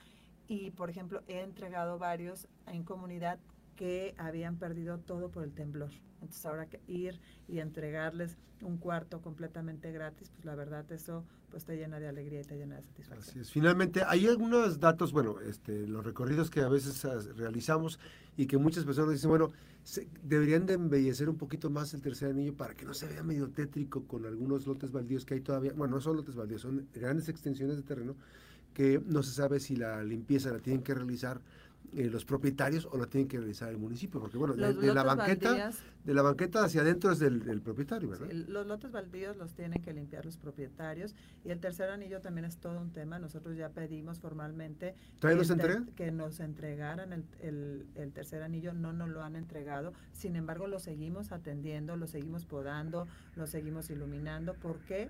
y 0.48 0.72
por 0.72 0.90
ejemplo 0.90 1.22
he 1.28 1.42
entregado 1.42 2.00
varios 2.00 2.48
en 2.68 2.84
comunidad 2.84 3.38
que 3.78 4.14
habían 4.18 4.58
perdido 4.58 4.98
todo 4.98 5.30
por 5.30 5.44
el 5.44 5.54
temblor. 5.54 5.92
Entonces 6.16 6.46
ahora 6.46 6.66
que 6.66 6.82
ir 6.88 7.20
y 7.48 7.60
entregarles 7.60 8.36
un 8.62 8.78
cuarto 8.78 9.22
completamente 9.22 9.92
gratis, 9.92 10.32
pues 10.32 10.44
la 10.44 10.56
verdad 10.56 10.92
eso 10.92 11.24
pues 11.50 11.64
te 11.64 11.78
llena 11.78 12.00
de 12.00 12.08
alegría 12.08 12.42
y 12.42 12.44
te 12.44 12.58
llena 12.58 12.76
de 12.76 12.82
satisfacción. 12.82 13.30
Así 13.30 13.40
es. 13.40 13.52
Finalmente, 13.52 14.04
hay 14.06 14.28
algunos 14.28 14.80
datos, 14.80 15.14
bueno, 15.14 15.40
este, 15.40 15.88
los 15.88 16.04
recorridos 16.04 16.50
que 16.50 16.60
a 16.60 16.68
veces 16.68 17.02
realizamos 17.38 18.00
y 18.36 18.48
que 18.48 18.58
muchas 18.58 18.84
personas 18.84 19.12
dicen, 19.12 19.30
bueno, 19.30 19.52
deberían 20.24 20.66
de 20.66 20.74
embellecer 20.74 21.30
un 21.30 21.38
poquito 21.38 21.70
más 21.70 21.94
el 21.94 22.02
tercer 22.02 22.32
anillo 22.32 22.54
para 22.56 22.74
que 22.74 22.84
no 22.84 22.94
se 22.94 23.08
vea 23.08 23.24
medio 23.24 23.50
tétrico 23.50 24.04
con 24.06 24.26
algunos 24.26 24.68
lotes 24.68 24.92
baldíos 24.92 25.24
que 25.24 25.36
hay 25.36 25.42
todavía, 25.42 25.72
bueno, 25.74 25.96
no 25.96 26.02
son 26.02 26.18
lotes 26.18 26.36
baldíos, 26.36 26.62
son 26.62 26.88
grandes 26.94 27.30
extensiones 27.30 27.78
de 27.78 27.84
terreno 27.84 28.16
que 28.74 29.02
no 29.06 29.24
se 29.24 29.32
sabe 29.32 29.60
si 29.60 29.76
la 29.76 30.04
limpieza 30.04 30.52
la 30.52 30.60
tienen 30.60 30.84
que 30.84 30.94
realizar 30.94 31.42
eh, 31.96 32.10
los 32.10 32.26
propietarios 32.26 32.86
o 32.92 32.98
lo 32.98 33.08
tienen 33.08 33.28
que 33.28 33.38
realizar 33.38 33.70
el 33.70 33.78
municipio, 33.78 34.20
porque 34.20 34.38
bueno, 34.38 34.56
de, 34.56 34.94
la 34.94 35.04
banqueta, 35.04 35.72
de 36.04 36.14
la 36.14 36.22
banqueta 36.22 36.64
hacia 36.64 36.82
adentro 36.82 37.12
es 37.12 37.20
del, 37.20 37.62
propietario, 37.62 38.10
¿verdad? 38.10 38.30
los 38.32 38.68
lotes 38.68 38.92
baldíos 38.92 39.38
los 39.38 39.54
tienen 39.54 39.82
que 39.82 39.94
limpiar 39.94 40.26
los 40.26 40.38
propietarios 40.38 41.16
y 41.46 41.50
el 41.50 41.60
tercer 41.60 41.90
anillo 41.90 42.20
también 42.20 42.46
es 42.46 42.58
todo 42.58 42.80
un 42.80 42.92
tema. 42.92 43.20
Nosotros 43.20 43.56
ya 43.56 43.70
pedimos 43.70 44.20
formalmente 44.20 44.96
que, 45.22 45.86
que 45.96 46.12
nos 46.12 46.40
entregaran 46.40 47.14
el, 47.14 47.24
el, 47.40 47.88
el, 47.96 48.12
tercer 48.12 48.44
anillo, 48.44 48.74
no 48.74 48.92
nos 48.92 49.10
lo 49.10 49.24
han 49.24 49.36
entregado. 49.36 49.94
Sin 50.12 50.36
embargo, 50.36 50.68
lo 50.68 50.80
seguimos 50.80 51.32
atendiendo, 51.32 51.96
lo 51.96 52.08
seguimos 52.08 52.46
podando, 52.46 53.08
lo 53.36 53.48
seguimos 53.48 53.90
iluminando. 53.90 54.54
¿Por 54.56 54.80
qué? 54.80 54.98
porque 54.98 55.10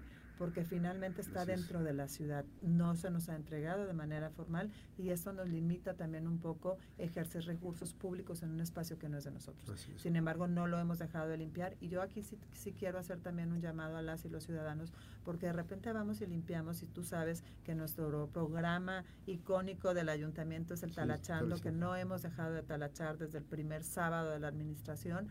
finalmente 0.64 1.22
está 1.22 1.46
dentro 1.46 1.84
de 1.84 1.94
la 1.94 2.08
ciudad, 2.08 2.46
no 2.62 2.96
se 2.96 3.10
nos 3.10 3.30
ha 3.30 3.36
entregado 3.36 3.86
de 3.86 3.94
manera 3.94 4.30
formal 4.30 4.72
y 4.98 5.10
eso 5.10 5.34
nos 5.34 5.50
limita 5.50 5.96
también 5.96 6.28
un 6.28 6.40
poco 6.40 6.78
ejercer 6.98 7.46
recursos 7.46 7.94
públicos 7.94 8.44
en 8.44 8.52
un 8.52 8.62
espacio 8.62 8.98
que 8.98 9.10
no 9.10 9.18
es 9.18 9.24
de 9.24 9.32
nosotros. 9.32 9.88
Sin 9.98 10.16
embargo, 10.16 10.48
no 10.48 10.68
lo 10.68 10.80
hemos 10.80 11.00
dejado 11.00 11.28
de 11.28 11.38
limpiar 11.38 11.76
y 11.80 11.90
yo 11.90 12.02
aquí 12.02 12.24
sí, 12.24 12.38
sí, 12.54 12.74
quiero 12.74 13.00
hacer 13.00 13.20
también 13.20 13.52
un 13.52 13.62
llamado 13.62 13.98
a 13.98 14.02
las 14.02 14.26
y 14.26 14.30
los 14.30 14.44
ciudadanos 14.44 14.94
porque 15.24 15.48
de 15.48 15.54
repente 15.54 15.92
vamos 15.92 16.22
y 16.22 16.28
limpiamos 16.28 16.84
y 16.84 16.88
tú 16.88 17.04
sabes 17.04 17.44
que 17.64 17.76
nuestro 17.76 18.28
programa 18.28 19.04
icónico 19.26 19.94
del 19.94 20.10
ayuntamiento 20.10 20.74
es 20.74 20.84
el 20.84 20.94
talachando, 20.94 21.60
que 21.60 21.72
no 21.72 21.96
hemos 21.96 22.22
dejado 22.22 22.54
de 22.54 22.64
talachar 22.64 23.18
desde 23.18 23.40
el 23.40 23.44
primer 23.44 23.84
sábado 23.84 24.32
de 24.32 24.40
la 24.40 24.48
administración 24.48 25.28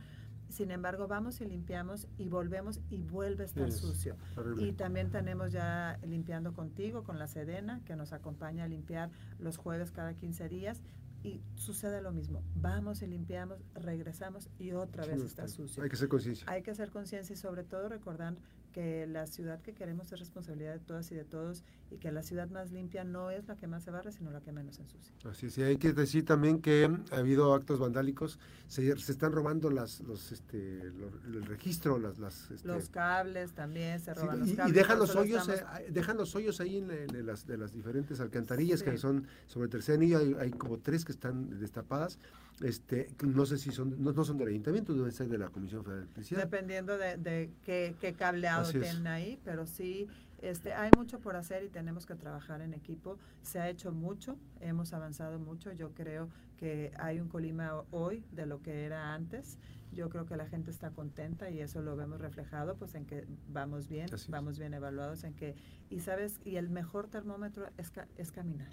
sin 0.48 0.70
embargo, 0.70 1.08
vamos 1.08 1.40
y 1.40 1.44
limpiamos 1.44 2.06
y 2.18 2.28
volvemos 2.28 2.80
y 2.90 3.02
vuelve 3.02 3.44
a 3.44 3.46
estar 3.46 3.72
sucio. 3.72 4.16
Y 4.58 4.72
también 4.72 5.10
tenemos 5.10 5.52
ya 5.52 5.98
limpiando 6.04 6.52
contigo, 6.52 7.04
con 7.04 7.18
la 7.18 7.26
Sedena, 7.26 7.80
que 7.84 7.96
nos 7.96 8.12
acompaña 8.12 8.64
a 8.64 8.68
limpiar 8.68 9.10
los 9.38 9.56
jueves 9.56 9.90
cada 9.90 10.14
15 10.14 10.48
días. 10.48 10.82
Y 11.22 11.42
sucede 11.56 12.00
lo 12.02 12.12
mismo. 12.12 12.42
Vamos 12.54 13.02
y 13.02 13.06
limpiamos, 13.08 13.58
regresamos 13.74 14.48
y 14.58 14.72
otra 14.72 15.04
vez 15.06 15.22
está 15.22 15.48
sucio. 15.48 15.82
Hay 15.82 15.88
que 15.88 15.96
hacer 15.96 16.08
conciencia. 16.08 16.46
Hay 16.48 16.62
que 16.62 16.70
hacer 16.70 16.90
conciencia 16.90 17.34
y 17.34 17.36
sobre 17.36 17.64
todo 17.64 17.88
recordar 17.88 18.36
que 18.76 19.06
la 19.06 19.26
ciudad 19.26 19.58
que 19.62 19.72
queremos 19.72 20.12
es 20.12 20.18
responsabilidad 20.18 20.74
de 20.74 20.80
todas 20.80 21.10
y 21.10 21.14
de 21.14 21.24
todos 21.24 21.64
y 21.90 21.96
que 21.96 22.12
la 22.12 22.22
ciudad 22.22 22.50
más 22.50 22.72
limpia 22.72 23.04
no 23.04 23.30
es 23.30 23.48
la 23.48 23.56
que 23.56 23.66
más 23.66 23.82
se 23.82 23.90
barre, 23.90 24.12
sino 24.12 24.30
la 24.30 24.42
que 24.42 24.52
menos 24.52 24.78
ensucia. 24.78 25.14
Así 25.24 25.46
es, 25.46 25.56
hay 25.56 25.78
que 25.78 25.94
decir 25.94 26.26
también 26.26 26.60
que 26.60 26.94
ha 27.10 27.16
habido 27.16 27.54
actos 27.54 27.78
vandálicos, 27.78 28.38
se, 28.68 28.90
están 28.90 29.32
robando 29.32 29.70
las, 29.70 30.00
los, 30.00 30.30
este, 30.30 30.82
el 30.82 31.46
registro, 31.46 31.98
las, 31.98 32.18
las 32.18 32.50
este, 32.50 32.68
los 32.68 32.90
cables 32.90 33.52
también 33.52 33.98
se 33.98 34.12
roban 34.12 34.40
los 34.40 34.50
y, 34.50 34.56
cables. 34.56 34.74
Y 34.74 34.78
dejan 34.78 34.98
los 34.98 35.16
hoyos, 35.16 35.48
eh, 35.48 35.64
dejan 35.88 36.18
los 36.18 36.36
hoyos 36.36 36.60
ahí 36.60 36.76
en, 36.76 37.24
las, 37.26 37.46
de 37.46 37.56
las 37.56 37.72
diferentes 37.72 38.20
alcantarillas 38.20 38.82
que 38.82 38.98
son 38.98 39.26
sobre 39.46 39.64
el 39.64 39.70
tercer 39.70 39.94
anillo, 39.94 40.18
hay, 40.18 40.36
hay 40.38 40.50
como 40.50 40.80
tres 40.80 41.06
que 41.06 41.12
están 41.12 41.58
destapadas 41.58 42.18
este, 42.62 43.08
no 43.22 43.44
sé 43.44 43.58
si 43.58 43.70
son, 43.70 44.02
no, 44.02 44.24
son 44.24 44.38
del 44.38 44.48
ayuntamiento, 44.48 44.94
deben 44.94 45.12
ser 45.12 45.28
de 45.28 45.38
la 45.38 45.48
Comisión 45.48 45.82
Federal 45.84 46.00
de 46.00 46.04
Electricidad. 46.04 46.40
Dependiendo 46.42 46.96
de, 46.96 47.16
de 47.16 47.50
qué, 47.64 47.94
qué, 48.00 48.14
cableado 48.14 48.70
tienen 48.70 49.06
ahí, 49.06 49.38
pero 49.44 49.66
sí, 49.66 50.08
este, 50.40 50.72
hay 50.74 50.90
mucho 50.96 51.18
por 51.18 51.36
hacer 51.36 51.64
y 51.64 51.68
tenemos 51.68 52.06
que 52.06 52.14
trabajar 52.14 52.60
en 52.62 52.72
equipo. 52.72 53.18
Se 53.42 53.60
ha 53.60 53.68
hecho 53.68 53.92
mucho, 53.92 54.38
hemos 54.60 54.92
avanzado 54.92 55.38
mucho. 55.38 55.72
Yo 55.72 55.92
creo 55.92 56.28
que 56.56 56.92
hay 56.98 57.20
un 57.20 57.28
Colima 57.28 57.82
hoy 57.90 58.24
de 58.32 58.46
lo 58.46 58.62
que 58.62 58.84
era 58.84 59.12
antes. 59.14 59.58
Yo 59.92 60.08
creo 60.08 60.26
que 60.26 60.36
la 60.36 60.46
gente 60.46 60.70
está 60.70 60.90
contenta 60.90 61.50
y 61.50 61.60
eso 61.60 61.80
lo 61.80 61.96
vemos 61.96 62.20
reflejado, 62.20 62.76
pues 62.76 62.94
en 62.94 63.06
que 63.06 63.26
vamos 63.48 63.88
bien, 63.88 64.08
vamos 64.28 64.58
bien 64.58 64.74
evaluados, 64.74 65.24
en 65.24 65.32
que, 65.34 65.54
y 65.88 66.00
sabes, 66.00 66.38
y 66.44 66.56
el 66.56 66.68
mejor 66.68 67.08
termómetro 67.08 67.68
es, 67.78 67.92
es 68.16 68.30
caminar 68.30 68.72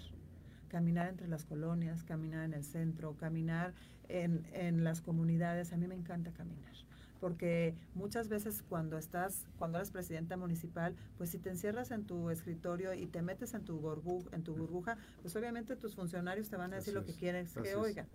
caminar 0.74 1.08
entre 1.08 1.28
las 1.28 1.44
colonias, 1.44 2.02
caminar 2.02 2.44
en 2.44 2.52
el 2.52 2.64
centro, 2.64 3.16
caminar 3.16 3.74
en, 4.08 4.44
en 4.52 4.82
las 4.82 5.00
comunidades. 5.00 5.72
A 5.72 5.76
mí 5.76 5.86
me 5.86 5.94
encanta 5.94 6.32
caminar 6.32 6.74
porque 7.20 7.74
muchas 7.94 8.28
veces 8.28 8.64
cuando 8.68 8.98
estás, 8.98 9.46
cuando 9.56 9.78
eres 9.78 9.92
presidenta 9.92 10.36
municipal, 10.36 10.96
pues 11.16 11.30
si 11.30 11.38
te 11.38 11.48
encierras 11.48 11.92
en 11.92 12.04
tu 12.04 12.28
escritorio 12.28 12.92
y 12.92 13.06
te 13.06 13.22
metes 13.22 13.54
en 13.54 13.64
tu, 13.64 13.78
burbuja, 13.78 14.28
en 14.34 14.42
tu 14.42 14.52
burbuja, 14.54 14.98
pues 15.22 15.36
obviamente 15.36 15.76
tus 15.76 15.94
funcionarios 15.94 16.50
te 16.50 16.56
van 16.56 16.72
a 16.72 16.76
decir 16.76 16.92
lo 16.92 17.04
que 17.04 17.14
quieren 17.14 17.46
que 17.46 17.76
oigan, 17.76 18.08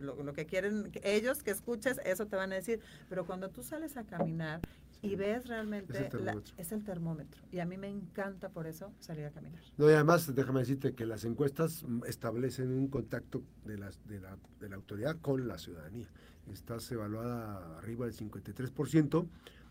lo, 0.00 0.20
lo, 0.22 0.32
que 0.32 0.46
quieren 0.46 0.90
que 0.90 1.00
ellos 1.04 1.42
que 1.42 1.50
escuches, 1.50 2.00
eso 2.04 2.26
te 2.26 2.34
van 2.34 2.50
a 2.50 2.56
decir, 2.56 2.80
pero 3.10 3.26
cuando 3.26 3.50
tú 3.50 3.62
sales 3.62 3.96
a 3.98 4.04
caminar 4.04 4.60
y 5.02 5.16
ves 5.16 5.46
realmente 5.48 6.08
es 6.56 6.72
el, 6.72 6.84
termómetro. 6.84 7.42
Y 7.50 7.60
a 7.60 7.64
mí 7.64 7.76
me 7.76 7.88
encanta 7.88 8.50
por 8.50 8.66
eso 8.66 8.92
salir 9.00 9.24
a 9.24 9.30
caminar. 9.30 9.62
No, 9.76 9.88
y 9.88 9.94
además, 9.94 10.34
déjame 10.34 10.60
decirte 10.60 10.94
que 10.94 11.06
las 11.06 11.24
encuestas 11.24 11.84
establecen 12.06 12.70
un 12.70 12.88
contacto 12.88 13.42
de, 13.64 13.78
las, 13.78 14.06
de, 14.06 14.20
la, 14.20 14.36
de 14.60 14.68
la 14.68 14.76
autoridad 14.76 15.16
con 15.20 15.48
la 15.48 15.58
ciudadanía. 15.58 16.08
Estás 16.52 16.90
evaluada 16.92 17.78
arriba 17.78 18.06
del 18.06 18.14
53% 18.14 19.26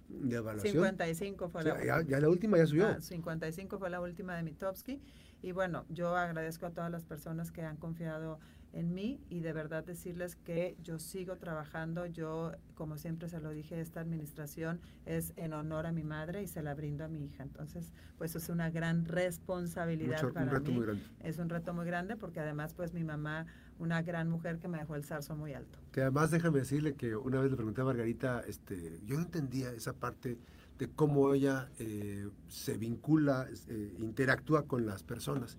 de 0.09 0.35
evaluación. 0.35 0.73
55 0.73 1.49
fue 1.49 1.63
la 1.63 1.85
ya, 1.85 2.01
ya, 2.01 2.19
la 2.19 2.29
última 2.29 2.57
ya 2.57 2.65
subió. 2.65 2.99
55 2.99 3.75
ah, 3.75 3.79
fue 3.79 3.89
la 3.89 4.01
última 4.01 4.35
de 4.35 4.43
Mitowski. 4.43 4.99
Y 5.41 5.51
bueno, 5.51 5.85
yo 5.89 6.15
agradezco 6.15 6.65
a 6.65 6.71
todas 6.71 6.91
las 6.91 7.05
personas 7.05 7.51
que 7.51 7.61
han 7.61 7.77
confiado 7.77 8.39
en 8.39 8.39
mí 8.73 9.19
y 9.29 9.39
de 9.39 9.53
verdad 9.53 9.83
decirles 9.83 10.35
que 10.35 10.75
yo 10.83 10.99
sigo 10.99 11.37
trabajando. 11.37 12.05
Yo, 12.05 12.51
como 12.75 12.97
siempre 12.97 13.27
se 13.29 13.39
lo 13.39 13.49
dije, 13.49 13.79
esta 13.81 13.99
administración 13.99 14.79
es 15.05 15.33
en 15.37 15.53
honor 15.53 15.85
a 15.85 15.91
mi 15.91 16.03
madre 16.03 16.43
y 16.43 16.47
se 16.47 16.61
la 16.61 16.75
brindo 16.75 17.03
a 17.03 17.07
mi 17.07 17.25
hija. 17.25 17.43
Entonces, 17.43 17.91
pues 18.17 18.35
es 18.35 18.49
una 18.49 18.69
gran 18.69 19.05
responsabilidad 19.05 20.21
para 20.33 20.45
un 20.45 20.51
reto 20.51 20.71
mí. 20.71 20.77
Muy 20.77 20.85
grande. 20.85 21.03
Es 21.21 21.39
un 21.39 21.49
reto 21.49 21.73
muy 21.73 21.85
grande 21.85 22.15
porque 22.15 22.39
además, 22.39 22.73
pues 22.73 22.93
mi 22.93 23.03
mamá, 23.03 23.47
una 23.79 24.01
gran 24.01 24.29
mujer 24.29 24.59
que 24.59 24.67
me 24.67 24.77
dejó 24.77 24.95
el 24.95 25.03
zarzo 25.03 25.35
muy 25.35 25.53
alto. 25.53 25.79
Que 25.91 26.01
además 26.01 26.31
déjame 26.31 26.59
decirle 26.59 26.93
que 26.93 27.15
una 27.15 27.41
vez 27.41 27.49
le 27.49 27.57
pregunté 27.57 27.81
a 27.81 27.85
Margarita, 27.85 28.41
este, 28.47 28.99
yo 29.05 29.15
no 29.15 29.21
entendía 29.21 29.71
esa 29.71 29.93
parte 29.93 30.37
de 30.77 30.87
cómo 30.87 31.33
ella 31.33 31.69
eh, 31.79 32.29
se 32.47 32.77
vincula, 32.77 33.47
eh, 33.67 33.95
interactúa 33.99 34.65
con 34.65 34.85
las 34.85 35.03
personas 35.03 35.57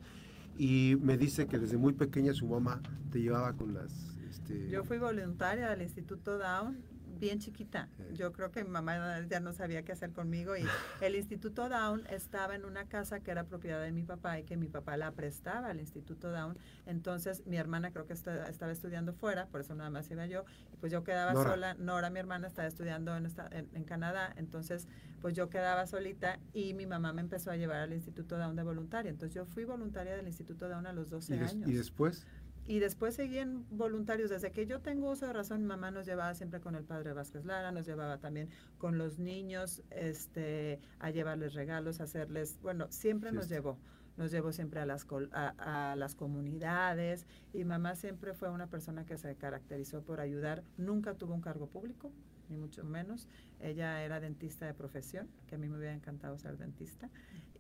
y 0.61 0.97
me 0.97 1.17
dice 1.17 1.47
que 1.47 1.59
desde 1.59 1.79
muy 1.79 1.95
pequeña 1.95 2.35
su 2.35 2.47
mamá 2.47 2.83
te 3.11 3.23
llevaba 3.23 3.55
con 3.55 3.73
las... 3.73 4.19
Este... 4.29 4.69
Yo 4.69 4.85
fui 4.85 4.99
voluntaria 4.99 5.71
del 5.71 5.81
Instituto 5.81 6.37
Down 6.37 6.77
bien 7.21 7.39
chiquita. 7.39 7.89
Yo 8.13 8.33
creo 8.33 8.51
que 8.51 8.65
mi 8.65 8.71
mamá 8.71 9.21
ya 9.29 9.39
no 9.41 9.53
sabía 9.53 9.85
qué 9.85 9.93
hacer 9.93 10.13
conmigo 10.13 10.57
y 10.57 10.63
el 11.01 11.15
Instituto 11.15 11.69
Down 11.69 12.05
estaba 12.09 12.57
en 12.57 12.65
una 12.65 12.87
casa 12.87 13.21
que 13.21 13.31
era 13.31 13.45
propiedad 13.45 13.83
de 13.83 13.93
mi 13.93 14.03
papá 14.03 14.41
y 14.41 14.45
que 14.45 14.57
mi 14.57 14.69
papá 14.69 14.97
la 14.97 15.13
prestaba 15.13 15.69
al 15.69 15.79
Instituto 15.79 16.31
Down. 16.31 16.59
Entonces 16.87 17.47
mi 17.47 17.59
hermana 17.59 17.93
creo 17.93 18.07
que 18.07 18.15
estaba 18.15 18.73
estudiando 18.73 19.13
fuera, 19.13 19.47
por 19.47 19.61
eso 19.61 19.75
nada 19.75 19.91
más 19.91 20.11
iba 20.11 20.27
yo. 20.27 20.45
Y 20.73 20.77
pues 20.77 20.91
yo 20.91 21.05
quedaba 21.05 21.35
sola. 21.35 21.75
Nora, 21.75 22.11
mi 22.11 22.19
hermana, 22.19 22.49
estaba 22.49 22.67
estudiando 22.67 23.17
en, 23.17 23.29
en, 23.53 23.85
Canadá. 23.85 24.33
Entonces 24.37 24.89
pues 25.21 25.35
yo 25.35 25.51
quedaba 25.51 25.87
solita 25.87 26.41
y 26.55 26.73
mi 26.73 26.87
mamá 26.87 27.13
me 27.13 27.21
empezó 27.21 27.51
a 27.51 27.57
llevar 27.57 27.81
al 27.81 27.93
Instituto 27.93 28.39
Down 28.39 28.57
de 28.57 28.63
voluntaria. 28.63 29.11
Entonces 29.11 29.35
yo 29.35 29.45
fui 29.45 29.65
voluntaria 29.65 30.17
del 30.17 30.27
Instituto 30.27 30.69
Down 30.69 30.87
a 30.87 30.93
los 30.93 31.11
12 31.11 31.35
años. 31.35 31.69
¿Y 31.69 31.75
después? 31.75 32.27
Y 32.67 32.79
después 32.79 33.15
seguían 33.15 33.67
voluntarios. 33.71 34.31
Desde 34.31 34.53
que 34.53 34.67
yo 34.67 34.81
tengo 34.81 35.11
uso 35.11 35.27
de 35.27 35.33
razón, 35.33 35.63
mi 35.63 35.67
mamá 35.67 35.91
nos 35.91 36.07
llevaba 36.07 36.35
siempre 36.35 36.61
con 36.61 36.75
el 36.75 36.85
padre 36.85 37.13
Vázquez 37.13 37.45
Lara, 37.45 37.73
nos 37.73 37.87
llevaba 37.87 38.19
también 38.19 38.49
con 38.79 38.99
los 38.99 39.19
niños 39.19 39.83
este, 39.91 40.81
a 40.99 41.11
llevarles 41.11 41.55
regalos, 41.55 42.01
a 42.01 42.05
hacerles, 42.05 42.59
bueno, 42.63 42.87
siempre 42.91 43.33
nos 43.33 43.49
llevó. 43.49 43.79
Nos 44.17 44.31
llevó 44.31 44.53
siempre 44.53 44.81
a 44.81 44.87
las, 44.87 45.07
a, 45.33 45.95
las 45.97 46.15
comunidades 46.15 47.27
y 47.55 47.65
mamá 47.65 47.95
siempre 47.95 48.35
fue 48.35 48.51
una 48.51 48.67
persona 48.67 49.07
que 49.07 49.17
se 49.17 49.35
caracterizó 49.37 50.03
por 50.03 50.21
ayudar. 50.21 50.63
Nunca 50.77 51.15
tuvo 51.15 51.33
un 51.35 51.41
cargo 51.41 51.69
público, 51.69 52.13
ni 52.51 52.57
mucho 52.57 52.85
menos. 52.85 53.29
Ella 53.61 54.03
era 54.03 54.21
dentista 54.21 54.67
de 54.67 54.75
profesión, 54.75 55.29
que 55.47 55.55
a 55.55 55.59
mí 55.59 55.69
me 55.69 55.79
hubiera 55.79 55.95
encantado 55.95 56.39
ser 56.39 56.59
dentista. 56.59 57.09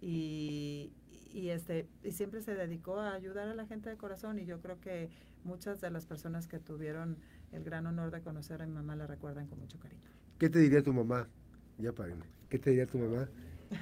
Y, 0.00 0.92
y 1.33 1.50
este 1.50 1.88
y 2.03 2.12
siempre 2.12 2.42
se 2.42 2.55
dedicó 2.55 2.98
a 2.98 3.14
ayudar 3.14 3.48
a 3.48 3.55
la 3.55 3.66
gente 3.66 3.88
de 3.88 3.96
corazón 3.96 4.38
y 4.38 4.46
yo 4.46 4.61
creo 4.61 4.81
que 4.81 5.11
muchas 5.44 5.81
de 5.81 5.90
las 5.90 6.07
personas 6.07 6.48
que 6.48 6.59
tuvieron 6.59 7.16
el 7.53 7.64
gran 7.64 7.87
honor 7.87 8.11
de 8.11 8.20
conocer 8.22 8.62
a 8.62 8.66
mi 8.66 8.72
mamá 8.72 8.96
la 8.96 9.07
recuerdan 9.07 9.46
con 9.46 9.59
mucho 9.59 9.79
cariño. 9.79 10.03
¿Qué 10.38 10.48
te 10.48 10.59
diría 10.59 10.83
tu 10.83 10.92
mamá? 10.92 11.29
Ya 11.79 11.92
párenme. 11.92 12.26
¿Qué 12.48 12.59
te 12.59 12.70
diría 12.70 12.87
tu 12.87 12.98
mamá? 12.98 13.29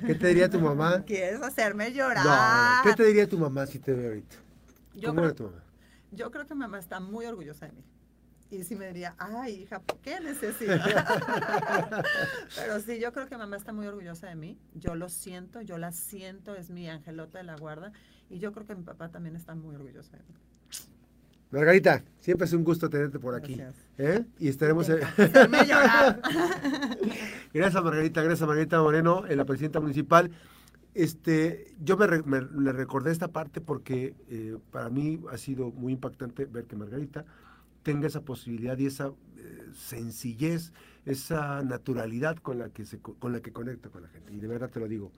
¿Qué 0.07 0.14
te 0.14 0.29
diría 0.29 0.51
tu 0.51 0.61
mamá? 0.61 1.03
¿Quieres 1.07 1.40
hacerme 1.40 1.92
llorar? 1.92 2.85
¿Qué 2.85 2.92
te 2.94 3.05
diría 3.05 3.29
tu 3.29 3.38
mamá 3.38 3.66
si 3.66 3.79
te 3.79 3.92
ve 3.92 4.07
ahorita? 4.09 4.37
¿Cómo 5.05 5.21
era 5.21 5.35
tu 5.35 5.44
mamá? 5.44 5.62
Yo 6.11 6.31
creo 6.31 6.47
que 6.47 6.55
mi 6.55 6.61
mamá 6.61 6.79
está 6.79 7.01
muy 7.01 7.27
orgullosa 7.27 7.66
de 7.66 7.73
mí 7.73 7.85
y 8.50 8.64
sí 8.64 8.76
me 8.76 8.87
diría, 8.87 9.14
ay, 9.18 9.62
hija, 9.62 9.80
¿por 9.80 9.98
qué 9.98 10.20
necesitas? 10.20 10.80
Pero 12.56 12.80
sí, 12.80 12.98
yo 12.98 13.12
creo 13.12 13.28
que 13.28 13.37
mamá 13.37 13.56
está 13.56 13.72
muy 13.72 13.87
orgullosa 13.87 14.26
de 14.28 14.37
mí. 14.37 14.58
Yo 14.74 14.94
lo 14.94 15.08
siento, 15.08 15.61
yo 15.61 15.76
la 15.76 15.92
siento, 15.92 16.54
es 16.54 16.70
mi 16.70 16.88
angelota 16.88 17.38
de 17.38 17.44
la 17.44 17.56
guarda. 17.56 17.92
Y 18.30 18.38
yo 18.38 18.52
creo 18.52 18.66
que 18.66 18.74
mi 18.74 18.84
papá 18.84 19.11
también 19.11 19.37
está 19.37 19.54
muy 19.54 19.74
orgulloso 19.74 20.12
de 20.12 20.18
mí. 20.18 20.34
Margarita, 21.50 22.02
siempre 22.20 22.46
es 22.46 22.52
un 22.52 22.62
gusto 22.62 22.90
tenerte 22.90 23.18
por 23.18 23.34
aquí. 23.34 23.61
¿eh? 23.96 24.24
Y 24.38 24.48
estaremos. 24.48 24.87
gracias, 27.52 27.84
Margarita. 27.84 28.22
Gracias, 28.22 28.46
Margarita 28.46 28.80
Moreno, 28.82 29.24
la 29.26 29.44
presidenta 29.44 29.80
municipal. 29.80 30.30
Este, 30.94 31.74
yo 31.80 31.96
me, 31.96 32.06
le 32.06 32.72
recordé 32.72 33.12
esta 33.12 33.28
parte 33.28 33.61
porque 33.61 34.14
eh, 34.28 34.56
para 34.70 34.88
mí 34.90 35.20
ha 35.30 35.38
sido 35.38 35.70
muy 35.70 35.92
impactante 35.92 36.44
ver 36.44 36.64
que 36.64 36.76
Margarita 36.76 37.24
tenga 37.88 38.07
esa 38.07 38.20
posibilidad 38.20 38.77
y 38.77 38.85
esa 38.85 39.07
eh, 39.38 39.70
sencillez, 39.72 40.72
esa 41.07 41.62
naturalidad 41.62 42.37
con 42.37 42.59
la 42.59 42.68
que 42.68 42.85
se 42.85 42.98
con 43.01 43.33
la 43.33 43.40
que 43.40 43.51
conecta 43.51 43.88
con 43.88 44.03
la 44.03 44.09
gente. 44.09 44.35
Y 44.35 44.40
de 44.40 44.46
verdad 44.46 44.68
te 44.68 44.79
lo 44.79 44.88
digo. 44.88 45.11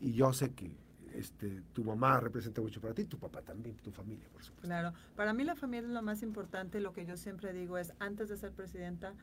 Y 0.00 0.12
yo 0.12 0.32
sé 0.32 0.50
que 0.50 0.76
este, 1.14 1.62
tu 1.72 1.84
mamá 1.84 2.18
representa 2.18 2.60
mucho 2.60 2.80
para 2.80 2.94
ti, 2.94 3.04
tu 3.04 3.16
papá 3.16 3.42
también, 3.42 3.76
tu 3.76 3.92
familia, 3.92 4.26
por 4.32 4.42
supuesto. 4.42 4.66
Claro, 4.66 4.92
para 5.14 5.32
mí 5.32 5.44
la 5.44 5.54
familia 5.54 5.86
es 5.86 5.94
lo 5.94 6.02
más 6.02 6.24
importante. 6.24 6.80
Lo 6.80 6.92
que 6.92 7.06
yo 7.06 7.16
siempre 7.16 7.52
digo 7.52 7.78
es, 7.78 7.92
antes 8.00 8.28
de 8.28 8.36
ser 8.36 8.50
presidenta, 8.50 9.14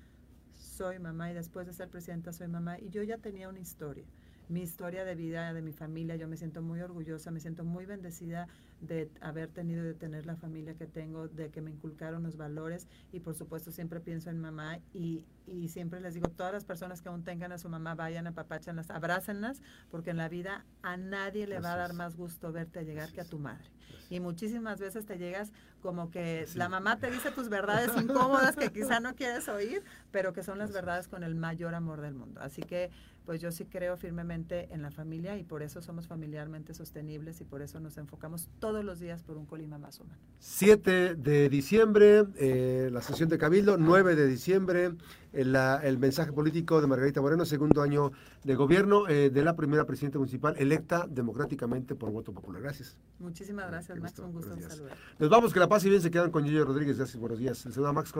soy 0.55 0.97
mamá 0.97 1.29
y 1.29 1.33
después 1.33 1.67
de 1.67 1.73
ser 1.73 1.89
presidenta, 1.89 2.31
soy 2.31 2.47
mamá. 2.47 2.79
Y 2.79 2.89
yo 2.89 3.03
ya 3.03 3.17
tenía 3.17 3.49
una 3.49 3.59
historia 3.59 4.05
mi 4.49 4.61
historia 4.61 5.03
de 5.03 5.15
vida 5.15 5.53
de 5.53 5.61
mi 5.61 5.73
familia. 5.73 6.15
Yo 6.15 6.27
me 6.29 6.37
siento 6.37 6.61
muy 6.61 6.79
orgullosa, 6.79 7.31
me 7.31 7.41
siento 7.41 7.65
muy 7.65 7.85
bendecida 7.85 8.47
de 8.81 9.09
haber 9.21 9.49
tenido, 9.49 9.83
de 9.83 9.93
tener 9.93 10.25
la 10.25 10.35
familia 10.35 10.75
que 10.75 10.85
tengo, 10.85 11.27
de 11.27 11.49
que 11.49 11.61
me 11.61 11.71
inculcaron 11.71 12.23
los 12.23 12.37
valores 12.37 12.87
y 13.11 13.19
por 13.19 13.35
supuesto 13.35 13.71
siempre 13.71 13.99
pienso 13.99 14.29
en 14.29 14.39
mamá 14.39 14.79
y, 14.93 15.23
y 15.47 15.69
siempre 15.69 15.99
les 15.99 16.13
digo, 16.13 16.29
todas 16.29 16.53
las 16.53 16.65
personas 16.65 17.01
que 17.01 17.09
aún 17.09 17.23
tengan 17.23 17.51
a 17.51 17.57
su 17.57 17.69
mamá, 17.69 17.95
vayan 17.95 18.27
a 18.27 18.33
papáchanlas, 18.33 18.89
abrácenlas, 18.89 19.61
porque 19.89 20.11
en 20.11 20.17
la 20.17 20.29
vida 20.29 20.65
a 20.83 20.97
nadie 20.97 21.47
le 21.47 21.59
va 21.59 21.73
a 21.73 21.77
dar 21.77 21.93
más 21.93 22.15
gusto 22.15 22.51
verte 22.51 22.85
llegar 22.85 23.11
que 23.11 23.21
a 23.21 23.25
tu 23.25 23.39
madre. 23.39 23.69
Y 24.09 24.19
muchísimas 24.19 24.79
veces 24.79 25.05
te 25.05 25.17
llegas 25.17 25.51
como 25.81 26.09
que 26.11 26.45
la 26.55 26.69
mamá 26.69 26.97
te 26.97 27.11
dice 27.11 27.31
tus 27.31 27.49
verdades 27.49 27.91
incómodas 28.01 28.55
que 28.55 28.71
quizá 28.71 28.99
no 28.99 29.15
quieres 29.15 29.47
oír, 29.47 29.83
pero 30.11 30.33
que 30.33 30.43
son 30.43 30.57
las 30.57 30.71
verdades 30.71 31.07
con 31.07 31.23
el 31.23 31.35
mayor 31.35 31.75
amor 31.75 32.01
del 32.01 32.13
mundo. 32.13 32.41
Así 32.41 32.61
que 32.61 32.89
pues 33.25 33.41
yo 33.41 33.51
sí 33.51 33.65
creo 33.65 33.97
firmemente 33.97 34.73
en 34.73 34.81
la 34.81 34.89
familia 34.89 35.37
y 35.37 35.43
por 35.43 35.61
eso 35.61 35.81
somos 35.81 36.07
familiarmente 36.07 36.73
sostenibles 36.73 37.41
y 37.41 37.43
por 37.43 37.61
eso 37.61 37.81
nos 37.81 37.97
enfocamos 37.97 38.49
todos 38.59 38.66
los 38.73 38.99
días 38.99 39.23
por 39.23 39.37
un 39.37 39.45
Colima 39.45 39.77
más 39.77 39.99
humano. 39.99 40.19
7 40.39 41.15
de 41.15 41.49
diciembre, 41.49 42.25
eh, 42.35 42.89
la 42.91 43.01
sesión 43.01 43.27
de 43.29 43.37
Cabildo, 43.37 43.77
9 43.77 44.15
de 44.15 44.27
diciembre, 44.27 44.91
el, 45.33 45.55
el, 45.55 45.97
mensaje 45.97 46.31
político 46.31 46.79
de 46.79 46.87
Margarita 46.87 47.21
Moreno, 47.21 47.45
segundo 47.45 47.81
año 47.81 48.11
de 48.43 48.55
gobierno 48.55 49.07
eh, 49.07 49.29
de 49.29 49.43
la 49.43 49.55
primera 49.55 49.85
presidenta 49.85 50.19
municipal 50.19 50.55
electa 50.57 51.05
democráticamente 51.09 51.95
por 51.95 52.11
voto 52.11 52.33
popular. 52.33 52.61
Gracias. 52.61 52.97
Muchísimas 53.19 53.67
gracias, 53.67 53.99
Max. 53.99 54.19
Un 54.19 54.31
gusto 54.31 54.55
saludar. 54.55 54.95
Nos 55.19 55.29
vamos, 55.29 55.53
que 55.53 55.59
la 55.59 55.67
paz 55.67 55.83
y 55.85 55.89
bien 55.89 56.01
se 56.01 56.11
quedan 56.11 56.31
con 56.31 56.45
Yoyo 56.45 56.65
Rodríguez. 56.65 56.97
Gracias, 56.97 57.19
buenos 57.19 57.39
días. 57.39 57.65
El 57.65 57.73
señor 57.73 57.93
Max 57.93 58.11